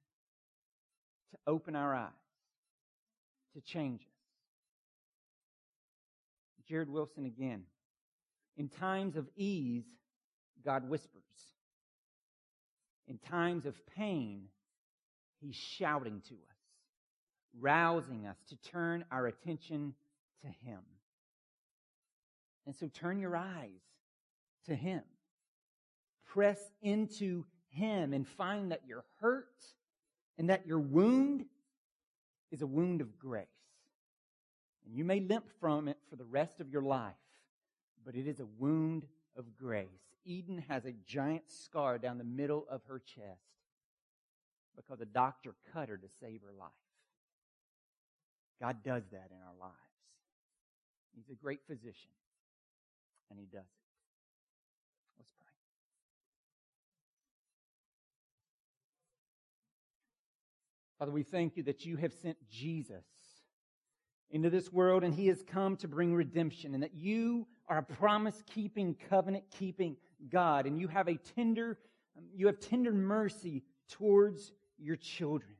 to 1.31 1.37
open 1.47 1.75
our 1.75 1.95
eyes, 1.95 2.09
to 3.53 3.61
change 3.61 4.01
us. 4.01 4.07
Jared 6.67 6.89
Wilson 6.89 7.25
again. 7.25 7.63
In 8.57 8.69
times 8.69 9.15
of 9.15 9.27
ease, 9.35 9.85
God 10.63 10.89
whispers. 10.89 11.21
In 13.07 13.17
times 13.19 13.65
of 13.65 13.75
pain, 13.95 14.45
He's 15.41 15.55
shouting 15.55 16.21
to 16.29 16.33
us, 16.33 16.54
rousing 17.59 18.25
us 18.25 18.37
to 18.49 18.55
turn 18.57 19.05
our 19.11 19.27
attention 19.27 19.93
to 20.41 20.47
Him. 20.47 20.79
And 22.65 22.75
so 22.75 22.87
turn 22.87 23.19
your 23.19 23.35
eyes 23.35 23.81
to 24.65 24.75
Him. 24.75 25.01
Press 26.25 26.59
into 26.81 27.45
Him 27.69 28.13
and 28.13 28.27
find 28.27 28.71
that 28.71 28.81
your 28.87 29.05
hurt 29.19 29.65
and 30.37 30.49
that 30.49 30.65
your 30.65 30.79
wound 30.79 31.45
is 32.51 32.61
a 32.61 32.67
wound 32.67 33.01
of 33.01 33.17
grace. 33.17 33.47
And 34.85 34.95
you 34.95 35.03
may 35.03 35.19
limp 35.19 35.45
from 35.59 35.87
it 35.87 35.97
for 36.09 36.15
the 36.15 36.25
rest 36.25 36.59
of 36.59 36.69
your 36.69 36.81
life, 36.81 37.13
but 38.05 38.15
it 38.15 38.27
is 38.27 38.39
a 38.39 38.45
wound 38.59 39.05
of 39.37 39.55
grace. 39.57 39.87
Eden 40.25 40.63
has 40.67 40.85
a 40.85 40.93
giant 41.07 41.43
scar 41.47 41.97
down 41.97 42.17
the 42.17 42.23
middle 42.23 42.65
of 42.69 42.81
her 42.87 42.99
chest 42.99 43.39
because 44.75 45.01
a 45.01 45.05
doctor 45.05 45.55
cut 45.73 45.89
her 45.89 45.97
to 45.97 46.07
save 46.19 46.41
her 46.41 46.53
life. 46.57 46.71
God 48.59 48.83
does 48.83 49.03
that 49.11 49.29
in 49.31 49.37
our 49.37 49.55
lives. 49.59 49.75
He's 51.15 51.29
a 51.29 51.35
great 51.35 51.61
physician, 51.67 52.11
and 53.29 53.39
He 53.39 53.45
does 53.45 53.61
it. 53.61 53.85
Let's 55.17 55.31
pray. 55.39 55.47
Father, 60.99 61.11
we 61.11 61.23
thank 61.23 61.57
you 61.57 61.63
that 61.63 61.85
you 61.85 61.97
have 61.97 62.13
sent 62.13 62.37
Jesus 62.49 63.03
into 64.31 64.49
this 64.49 64.71
world 64.71 65.03
and 65.03 65.13
he 65.13 65.27
has 65.27 65.43
come 65.43 65.77
to 65.77 65.87
bring 65.87 66.13
redemption 66.13 66.73
and 66.73 66.83
that 66.83 66.93
you 66.93 67.47
are 67.67 67.77
a 67.77 67.83
promise 67.83 68.43
keeping, 68.53 68.95
covenant 69.09 69.43
keeping 69.57 69.95
God 70.29 70.65
and 70.65 70.79
you 70.79 70.87
have 70.87 71.07
a 71.07 71.15
tender, 71.35 71.77
you 72.33 72.47
have 72.47 72.59
tender 72.59 72.91
mercy 72.91 73.63
towards 73.89 74.51
your 74.77 74.95
children. 74.95 75.55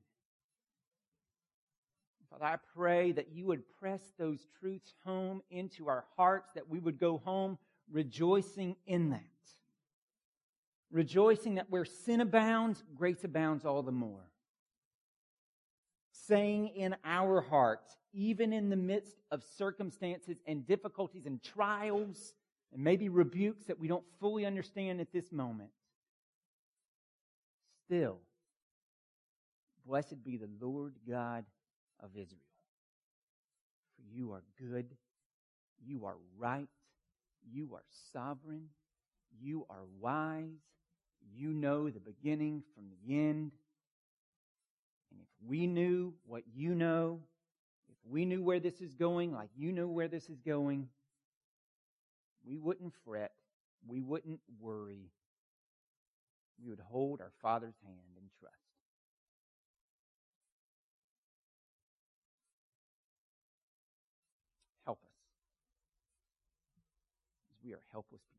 Father, 2.38 2.54
I 2.54 2.58
pray 2.76 3.14
that 3.14 3.30
you 3.34 3.46
would 3.46 3.64
press 3.80 4.02
those 4.18 4.46
truths 4.60 4.94
home 5.06 5.42
into 5.50 5.88
our 5.88 6.04
hearts, 6.18 6.50
that 6.56 6.70
we 6.70 6.80
would 6.80 7.00
go 7.00 7.22
home 7.24 7.58
rejoicing 7.90 8.76
in 8.86 9.12
that. 9.12 9.22
Rejoicing 10.92 11.56
that 11.56 11.70
where 11.70 11.86
sin 11.86 12.20
abounds, 12.20 12.84
grace 12.96 13.24
abounds 13.24 13.64
all 13.64 13.84
the 13.84 13.92
more. 13.92 14.26
Saying 16.12 16.70
in 16.76 16.96
our 17.06 17.40
hearts, 17.40 17.96
even 18.14 18.52
in 18.52 18.70
the 18.70 18.76
midst 18.76 19.16
of 19.32 19.44
circumstances 19.58 20.38
and 20.46 20.68
difficulties 20.68 21.26
and 21.26 21.42
trials, 21.42 22.34
and 22.74 22.84
maybe 22.84 23.08
rebukes 23.08 23.66
that 23.66 23.80
we 23.80 23.88
don't 23.88 24.06
fully 24.20 24.46
understand 24.46 25.00
at 25.00 25.14
this 25.14 25.32
moment, 25.32 25.70
still, 27.86 28.18
Blessed 29.86 30.24
be 30.24 30.38
the 30.38 30.50
Lord 30.60 30.96
God 31.08 31.46
of 32.04 32.10
Israel. 32.12 32.42
For 33.96 34.04
you 34.12 34.32
are 34.32 34.44
good, 34.60 34.88
you 35.86 36.06
are 36.06 36.18
right, 36.38 36.68
you 37.52 37.70
are 37.74 37.84
sovereign, 38.12 38.70
you 39.40 39.66
are 39.70 39.86
wise, 40.00 40.62
you 41.34 41.54
know 41.54 41.90
the 41.90 42.00
beginning 42.00 42.64
from 42.74 42.86
the 42.90 43.16
end. 43.16 43.52
And 45.12 45.22
if 45.22 45.28
we 45.48 45.68
knew 45.68 46.14
what 46.26 46.44
you 46.54 46.76
know, 46.76 47.20
if 47.90 47.98
we 48.10 48.26
knew 48.26 48.42
where 48.42 48.60
this 48.60 48.82
is 48.82 48.94
going 48.94 49.32
like 49.34 49.50
you 49.56 49.72
know 49.72 49.88
where 49.88 50.08
this 50.08 50.30
is 50.30 50.40
going, 50.40 50.88
we 52.46 52.58
wouldn't 52.58 52.94
fret, 53.04 53.32
we 53.88 54.02
wouldn't 54.02 54.40
worry. 54.60 55.10
We 56.62 56.70
would 56.70 56.80
hold 56.80 57.22
our 57.22 57.32
Father's 57.42 57.76
hand 57.84 58.16
in 58.18 58.30
trust. 58.40 58.56
We 67.66 67.74
are 67.74 67.82
helpless 67.92 68.35